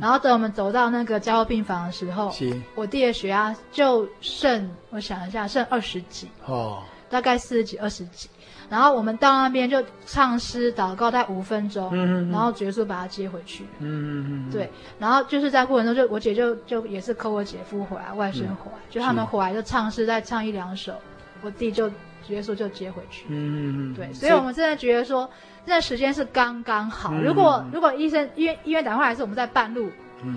[0.00, 2.34] 然后等我们走到那个加护病房的时候，
[2.74, 6.26] 我弟的血压就剩，我想一下，剩二十几。
[6.44, 6.82] 哦。
[7.08, 8.28] 大概四十几、二十几。
[8.72, 11.90] 然后我们到那边就唱诗祷告，大概五分钟。
[11.92, 13.64] 嗯嗯、然后主耶稣把他接回去。
[13.80, 14.50] 嗯嗯嗯。
[14.50, 14.70] 对。
[14.98, 20.94] 然后就是在过程中就，就我姐就就也是 call 我姐夫回来，外甥回来，嗯、就他们回来就唱诗，再唱一两首，
[21.42, 21.90] 我弟就。
[22.24, 25.28] 主耶稣就接回去，嗯嗯嗯，对，所以我们现在觉得说，
[25.64, 27.12] 那时间是刚刚好。
[27.14, 29.90] 如果如果医生医院医院打电话来，是我们在半路，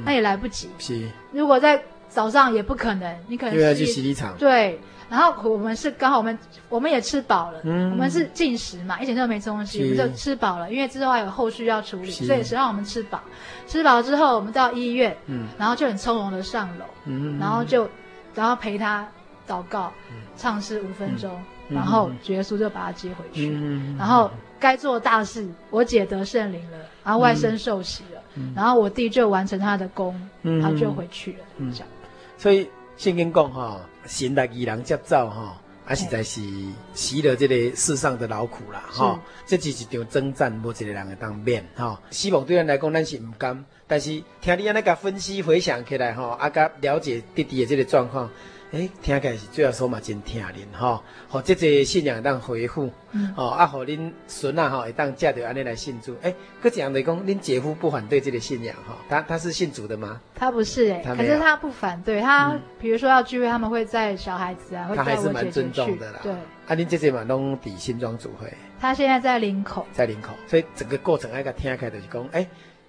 [0.03, 0.67] 那也来不及。
[0.79, 1.79] 是，如果在
[2.09, 4.35] 早上也不可能，你可能又要去洗衣场。
[4.37, 4.79] 对，
[5.09, 6.37] 然后我们是刚好我们
[6.69, 13.21] 我们也吃饱了，嗯，我们是进食嘛，一点都没吃东西，我们就吃饱了，因为之后还有后续要处理，所以谁让我们吃饱。
[13.67, 17.89] 吃饱之后，我们到医院，嗯，然后就很从容的上楼，嗯，然后就
[18.33, 19.07] 然后陪他
[19.47, 19.91] 祷告，
[20.37, 21.31] 唱诗五分钟。
[21.67, 24.29] 然后主耶稣就把他接回去，嗯、然后
[24.59, 31.39] 该做大事，我姐得圣灵了，然后外甥受洗了，嗯、然后我弟就完成他的功，嗯、然后就回去了。
[31.57, 31.87] 嗯、这样，
[32.37, 35.55] 所以圣经讲吼，神来与人接走吼，
[35.85, 36.41] 啊实在是
[36.93, 39.19] 习了这个世上的劳苦啦哈。
[39.45, 41.97] 是这只是一场征战，无一个人会当免吼。
[42.09, 48.29] 希望对咱来讲，咱是毋甘，但是听你安尼甲分析回想起来吼，啊甲了解弟弟的这个状况。
[48.75, 52.91] 哎，听起来是主要说嘛，真疼恁吼，好，这个信仰当回复，
[53.37, 56.13] 哦，啊，好，恁孙啊，吼，会当嫁着安尼来信主。
[56.21, 58.97] 哎，搁这样来讲，恁姐夫不反对这个信仰哈？
[59.07, 60.19] 他他是信主的吗？
[60.35, 62.19] 他不是哎，可是他不反对。
[62.19, 65.97] 他比如说要聚会，他们会在小孩子啊，会带我姐姐去。
[66.21, 66.33] 对，
[66.67, 68.53] 啊，恁姐姐嘛拢伫新庄主会。
[68.77, 72.45] 他现在在林口，在林口，所以整个过程那个听起来就是讲，哎。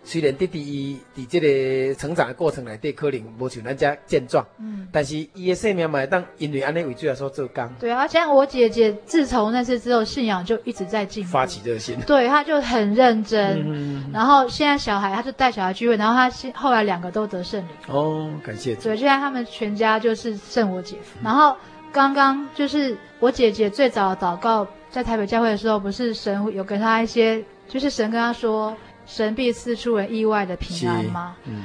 [0.08, 7.68] 虽然弟弟伊伫这个成长的过程内底可能无像咱家健壮，嗯，但是伊的生命嘛会当因为安尼为主要说做工。
[7.80, 11.98] 对啊，像我姐姐自从那次之后，信仰就一直在进步，发起热心。
[12.06, 17.68] 对，她就很认真，嗯、然后现在小孩，她就带小孩聚会，然后她现后来两个都得圣灵。
[17.88, 18.76] 哦，感谢。
[18.76, 21.18] 对，现在他们全家就是圣我姐夫。
[21.18, 21.56] 嗯、然后
[21.90, 28.72] 刚刚就是我姐姐最早祷告，在台北教会的时候，不是神有跟她一些，就是神跟她说。
[29.06, 31.36] 神必赐出人意外的平安吗？
[31.44, 31.64] 嗯，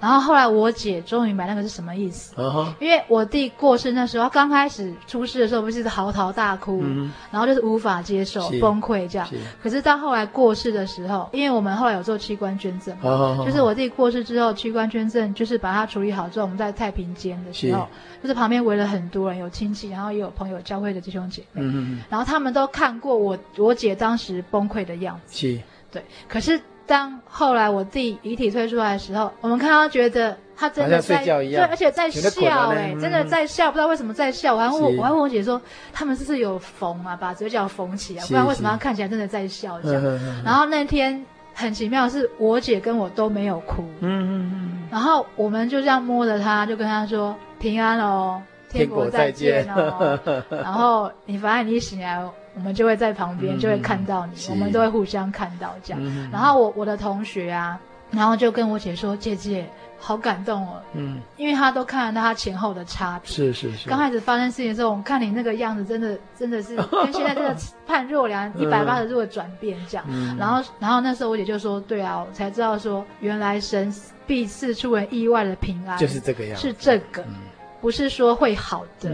[0.00, 2.34] 然后后来我姐终于明白那个是什么意思。
[2.34, 2.72] Uh huh.
[2.80, 9.28] 因为我弟过世那时候，刚开始出事的时候，不是嚎啕大哭，嗯、然后就是无法接受、崩溃这样。
[9.28, 13.44] 是可是到后来过世的时候，因为我们后来有做器官捐赠，uh huh.
[13.44, 17.86] 就是我弟过世之后，器官捐赠就是把他处理好之后，我们在太平间的时候，
[18.22, 25.36] 是就是旁边围了很多人，有亲戚，然后也有朋友、教会的弟兄姐妹，嗯、然后他们都看过我我姐当时崩溃的样子。
[25.36, 25.60] 是
[25.92, 26.58] 对，可是。
[26.90, 34.56] 当后来我弟遗体推出来的时候，我们看到觉得他真的在对，而且在笑，哎，真的在笑，不知道为什么在笑。
[34.56, 35.62] 我还问我，我还问我姐说，
[35.92, 40.02] 他们是不是有缝啊，把嘴角缝起来，不然为什么他看起来真的在笑这样？
[40.44, 41.24] 然后那天
[41.54, 50.18] 很奇妙是，我姐跟我都没有哭，嗯嗯嗯，然后我们就这样摸着他，就跟他说平安哦，天国再见哦，
[50.50, 52.20] 然后你反正你一醒来。
[52.60, 56.00] 我们就会在旁边，就会看到你，嗯、我们都会互相看到这样。
[56.04, 57.80] 嗯、然后我我的同学啊，
[58.10, 59.66] 然后就跟我姐说：“姐姐，
[59.98, 63.30] 好感动哦。”嗯，因为他都看得到他前后的差别。
[63.30, 63.88] 是是是。
[63.88, 67.56] 刚开始发生事情的时候，我们看你那个样子，真的真的是跟现在这个
[67.86, 70.04] 判若两 一百八十度的转变这样。
[70.10, 73.90] 嗯、然后然后那时候我姐就说：“对啊，我才知道说原来神
[74.26, 77.22] 必赐出人意外的平安，就是这个样子，是这个。
[77.22, 77.34] 嗯”
[77.80, 79.08] 不是说会好的，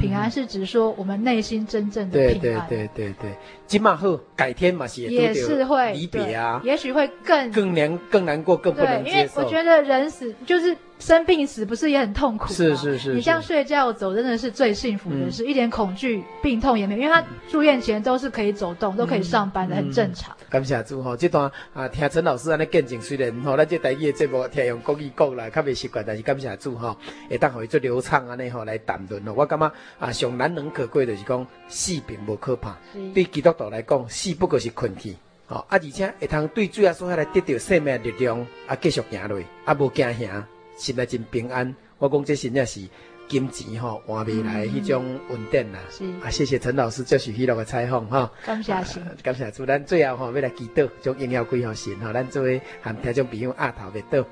[0.00, 2.66] 平安是指说我们内心真正的平安。
[2.68, 3.36] 对对对对对，
[3.72, 9.16] 今嘛后改天嘛是也是会离别啊，也许会更更难更难过更不能接受。
[9.16, 10.76] 因为我觉得人死就是。
[10.98, 12.50] 生病死不是也很痛苦吗？
[12.52, 20.32] 是是是，你像睡觉走真的是最幸福的事，一点恐惧、病痛也没有，因为他住院前都是可以走动、都可以上班的，很正常。
[20.48, 26.96] 感谢主吼，这段啊听陈老师安尼见证，虽然吼咱这台语的节目听用国语讲来较未习惯，但是感谢主哈，
[27.28, 29.34] 会当互伊做流畅安尼吼来谈论了。
[29.34, 32.76] 我感觉啊上难能可贵就是讲死并无可怕，
[33.12, 35.14] 对基督徒来讲死不过是困去，
[35.46, 40.46] 吼啊而且会通对主耶稣来得到生命力量啊继续行落，啊无惊吓。
[40.74, 42.80] 心内真平安，我讲这真正是
[43.28, 45.78] 金钱吼换未来迄种稳定啦。
[45.90, 48.28] 是啊，谢谢陈老师接受许多个采访吼。
[48.44, 49.66] 感谢神，感谢主。
[49.66, 52.10] 咱最后吼要来祈祷，将荣耀归予神吼。
[52.12, 54.24] 咱作为含听众朋友压头来祷，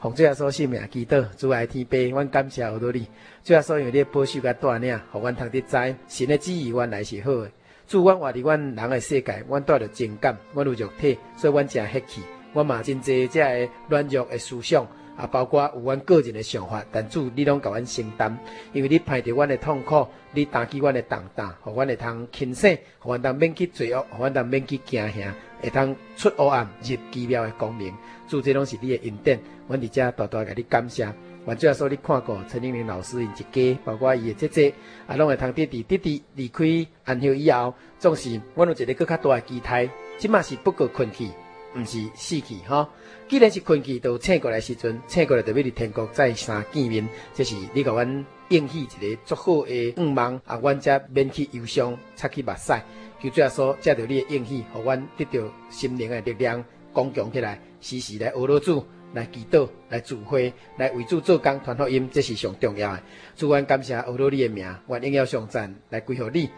[0.00, 3.06] 奉主耶稣性命祈祷，主爱天父，阮感谢有多你。
[3.44, 7.50] 主耶稣有你保守甲带领，互阮通得知神的旨意原来是好的。
[7.88, 12.20] 主，阮活伫阮人的世界，阮带着情感，阮有肉体，所以阮真客气。
[12.52, 14.86] 阮嘛真济这个软弱的思想。
[15.16, 18.38] 啊，包括有阮个人的想法，但主你拢甲阮承担，
[18.72, 27.92] 因为你排着阮的痛苦，你担起阮的重担，互阮会通清醒，互阮当免去罪恶，互阮当免去惊吓，会通出黑暗入奇妙的光明。
[28.28, 31.04] 主这拢是你的恩典，阮伫遮大大甲你感谢。
[31.48, 34.74] 阮主要说你看过陈玲玲老师因一家，包括伊的姐姐，
[35.06, 36.62] 啊，拢会通弟弟弟弟离开
[37.04, 39.88] 安乡以后，总是阮有一个更较大的期待，
[40.18, 41.30] 即嘛是不过困去，
[41.74, 42.86] 毋是死去哈。
[43.30, 47.08] 既然是困去，就醒过来时阵，醒过来就要伫天国再三见面。
[47.32, 52.74] 这是你甲阮应许一个足好的愿望，啊，阮则免去忧伤，擦去目屎。
[53.22, 56.62] 就这样说，借着你的应许，互阮得到心灵的力量，
[56.94, 58.84] 坚强起来，时时来学罗主，
[59.14, 63.02] 来祈祷，来聚会，来为主做工，传福音，这是上重要的。
[63.36, 66.50] 主，阮感谢学罗你的名，愿荣耀上站来归乎你，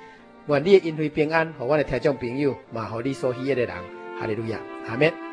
[0.47, 3.77] 愿你的恩惠平安，和我的听众朋友，嘛，和你所喜爱的人，
[4.19, 5.30] 哈利路亚，阿门。